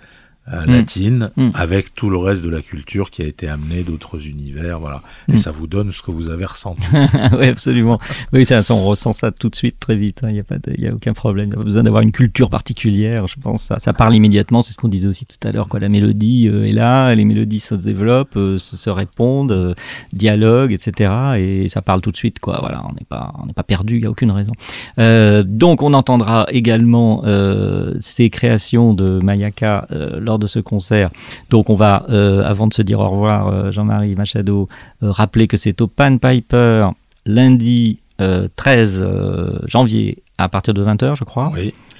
euh, 0.53 0.65
Mm. 0.65 0.71
latine, 0.71 1.29
Mm. 1.37 1.49
avec 1.53 1.93
tout 1.95 2.09
le 2.09 2.17
reste 2.17 2.41
de 2.43 2.49
la 2.49 2.61
culture 2.61 3.09
qui 3.11 3.21
a 3.21 3.25
été 3.25 3.47
amené 3.47 3.83
d'autres 3.83 4.25
univers, 4.27 4.79
voilà. 4.79 5.01
Et 5.27 5.33
Mm. 5.33 5.37
ça 5.37 5.51
vous 5.51 5.67
donne 5.67 5.91
ce 5.91 6.01
que 6.01 6.11
vous 6.11 6.29
avez 6.29 6.45
ressenti. 6.45 6.81
oui, 7.39 7.47
absolument. 7.47 7.99
Oui, 8.33 8.45
ça, 8.45 8.61
on 8.69 8.85
ressent 8.85 9.13
ça 9.13 9.31
tout 9.31 9.49
de 9.49 9.55
suite, 9.55 9.79
très 9.79 9.95
vite. 9.95 10.21
Il 10.23 10.33
n'y 10.33 10.39
a 10.39 10.43
pas, 10.43 10.57
de- 10.57 10.79
y 10.79 10.87
a 10.87 10.93
aucun 10.93 11.13
problème. 11.13 11.45
Il 11.47 11.49
n'y 11.49 11.55
a 11.55 11.57
pas 11.57 11.63
besoin 11.63 11.83
d'avoir 11.83 12.01
une 12.01 12.11
culture 12.11 12.49
particulière. 12.49 13.27
Je 13.27 13.35
pense 13.39 13.63
ça, 13.63 13.79
ça 13.79 13.93
parle 13.93 14.15
immédiatement. 14.15 14.61
C'est 14.61 14.73
ce 14.73 14.77
qu'on 14.77 14.87
disait 14.87 15.07
aussi 15.07 15.25
tout 15.25 15.37
à 15.47 15.51
l'heure. 15.51 15.67
Quoi, 15.67 15.79
la 15.79 15.89
mélodie 15.89 16.47
euh, 16.47 16.65
est 16.67 16.71
là, 16.71 17.13
les 17.15 17.25
mélodies 17.25 17.59
se 17.59 17.75
développent, 17.75 18.37
euh, 18.37 18.57
se, 18.57 18.77
se 18.77 18.89
répondent, 18.89 19.51
euh, 19.51 19.73
dialoguent, 20.13 20.71
etc. 20.73 21.11
Et 21.37 21.69
ça 21.69 21.81
parle 21.81 22.01
tout 22.01 22.11
de 22.11 22.17
suite. 22.17 22.39
Quoi. 22.39 22.57
Voilà, 22.61 22.83
on 22.89 22.93
n'est 22.93 23.05
pas, 23.07 23.33
on 23.41 23.45
n'est 23.45 23.53
pas 23.53 23.63
perdu. 23.63 23.95
Il 23.95 24.01
n'y 24.01 24.07
a 24.07 24.11
aucune 24.11 24.31
raison. 24.31 24.53
Euh, 24.99 25.43
donc, 25.45 25.81
on 25.81 25.93
entendra 25.93 26.45
également 26.49 27.23
euh, 27.25 27.95
ces 27.99 28.29
créations 28.29 28.93
de 28.93 29.19
Mayaka 29.19 29.87
euh, 29.91 30.19
lors 30.19 30.36
de 30.39 30.47
ce 30.47 30.59
concert. 30.59 31.09
Donc 31.49 31.69
on 31.69 31.75
va, 31.75 32.05
euh, 32.09 32.43
avant 32.43 32.67
de 32.67 32.73
se 32.73 32.81
dire 32.81 32.99
au 32.99 33.09
revoir, 33.09 33.47
euh, 33.47 33.71
Jean-Marie 33.71 34.15
Machado, 34.15 34.67
euh, 35.03 35.11
rappeler 35.11 35.47
que 35.47 35.57
c'est 35.57 35.81
au 35.81 35.87
Pan 35.87 36.17
Piper 36.17 36.89
lundi 37.25 37.99
euh, 38.21 38.47
13 38.55 39.03
euh, 39.05 39.59
janvier 39.67 40.23
à 40.37 40.49
partir 40.49 40.73
de 40.73 40.83
20h, 40.83 41.15
je 41.15 41.23
crois. 41.23 41.51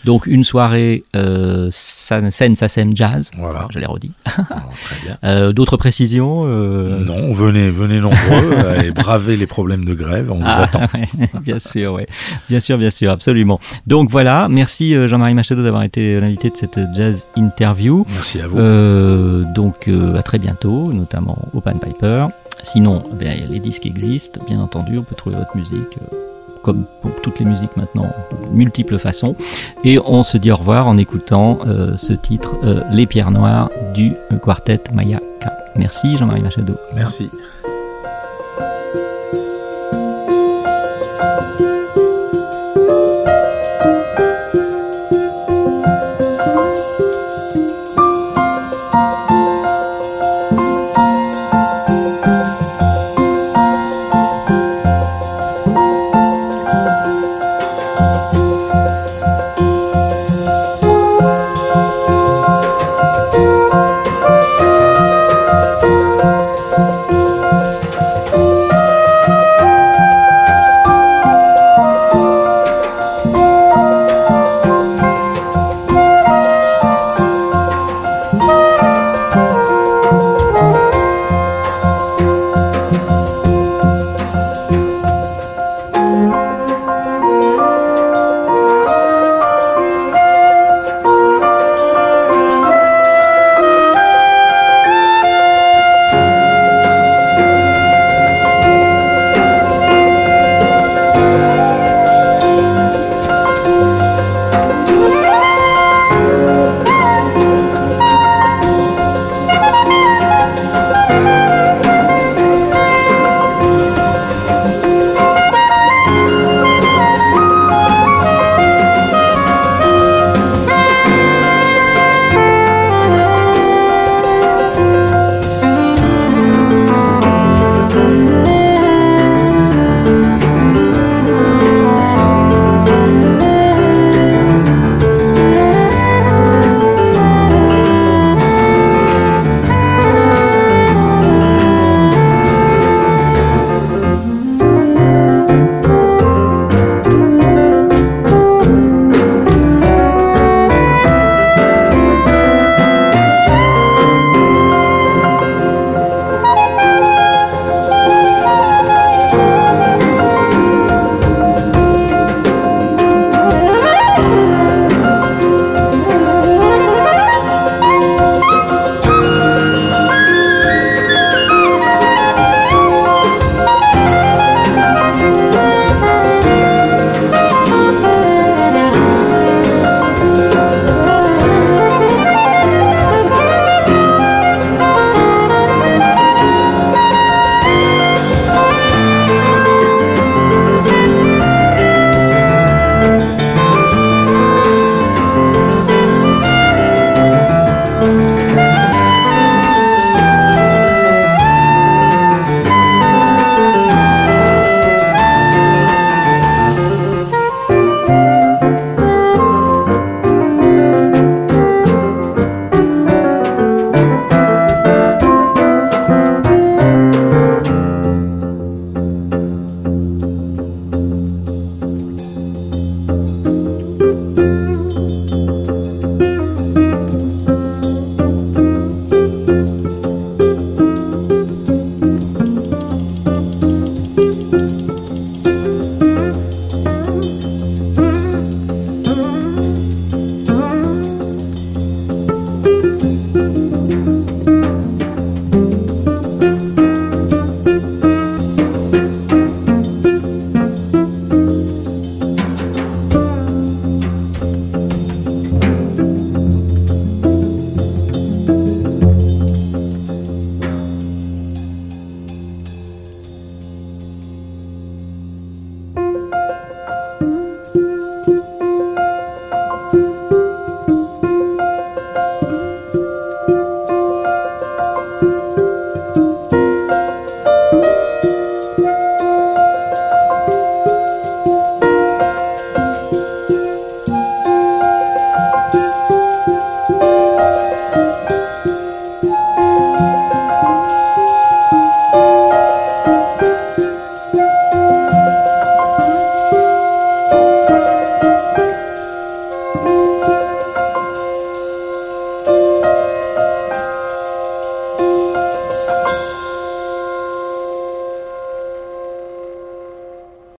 Donc 0.06 0.26
une 0.28 0.44
soirée 0.44 1.04
euh, 1.16 1.68
scène 1.72 2.32
scène 2.32 2.56
SACEM 2.56 2.96
Jazz. 2.96 3.32
voilà. 3.38 3.68
Je 3.74 3.80
l'ai 3.80 3.86
redit. 3.86 4.12
Très 4.26 4.96
bien. 5.04 5.18
Euh, 5.24 5.52
D'autres 5.54 5.78
précisions 5.78 6.44
euh, 6.46 7.04
Non, 7.04 7.34
venez, 7.34 7.70
venez 7.72 8.00
nombreux 8.00 8.18
euh, 8.54 8.82
et 8.84 8.92
bravez 8.92 9.36
les 9.38 9.48
problèmes 9.48 9.86
de 9.86 9.94
grève. 9.94 10.32
On 10.32 10.36
vous 10.38 10.44
Ah, 10.46 10.64
attend. 10.64 10.82
ouais, 10.94 11.30
bien 11.42 11.60
sûr, 11.60 11.94
oui. 11.94 12.04
Bien 12.50 12.60
sûr, 12.60 12.78
bien 12.78 12.92
sûr, 12.92 13.12
absolument. 13.12 13.60
Donc 13.86 14.10
voilà, 14.10 14.48
merci 14.50 14.96
euh, 14.96 15.08
Jean-Marie 15.08 15.34
Machado 15.34 15.64
d'avoir 15.64 15.84
été 15.84 16.20
l'invité 16.20 16.50
de 16.50 16.56
cette 16.58 16.80
jazz 16.96 17.26
interview. 17.36 18.06
Merci 18.10 18.40
à 18.42 18.48
vous. 18.48 18.58
Euh, 18.60 19.44
donc 19.54 19.88
euh, 19.88 20.16
à 20.18 20.24
très 20.24 20.38
bientôt, 20.40 20.94
notamment 20.94 21.38
au 21.54 21.62
Pan 21.62 21.74
Piper. 21.74 22.28
Sinon, 22.64 23.04
bien, 23.14 23.36
les 23.50 23.60
disques 23.60 23.86
existent, 23.86 24.40
bien 24.48 24.60
entendu, 24.60 24.98
on 24.98 25.04
peut 25.04 25.16
trouver 25.16 25.36
votre 25.36 25.56
musique, 25.56 25.78
euh, 26.02 26.16
comme 26.68 26.84
pour 27.02 27.16
toutes 27.22 27.40
les 27.40 27.46
musiques 27.46 27.78
maintenant, 27.78 28.04
de 28.04 28.48
multiples 28.54 29.00
façons. 29.00 29.38
Et 29.86 30.00
on 30.06 30.22
se 30.24 30.38
dit 30.38 30.52
au 30.52 30.58
revoir 30.58 30.86
en 30.88 30.98
écoutant 30.98 31.60
euh, 31.66 31.96
ce 31.96 32.12
titre, 32.12 32.56
euh, 32.66 32.82
Les 32.92 33.06
Pierres 33.06 33.32
Noires, 33.32 33.70
du 33.94 34.12
euh, 34.34 34.38
quartet 34.38 34.82
Maya 34.94 35.22
K. 35.40 35.46
Merci 35.78 36.18
Jean-Marie 36.18 36.42
Machado. 36.42 36.74
Merci. 36.94 37.30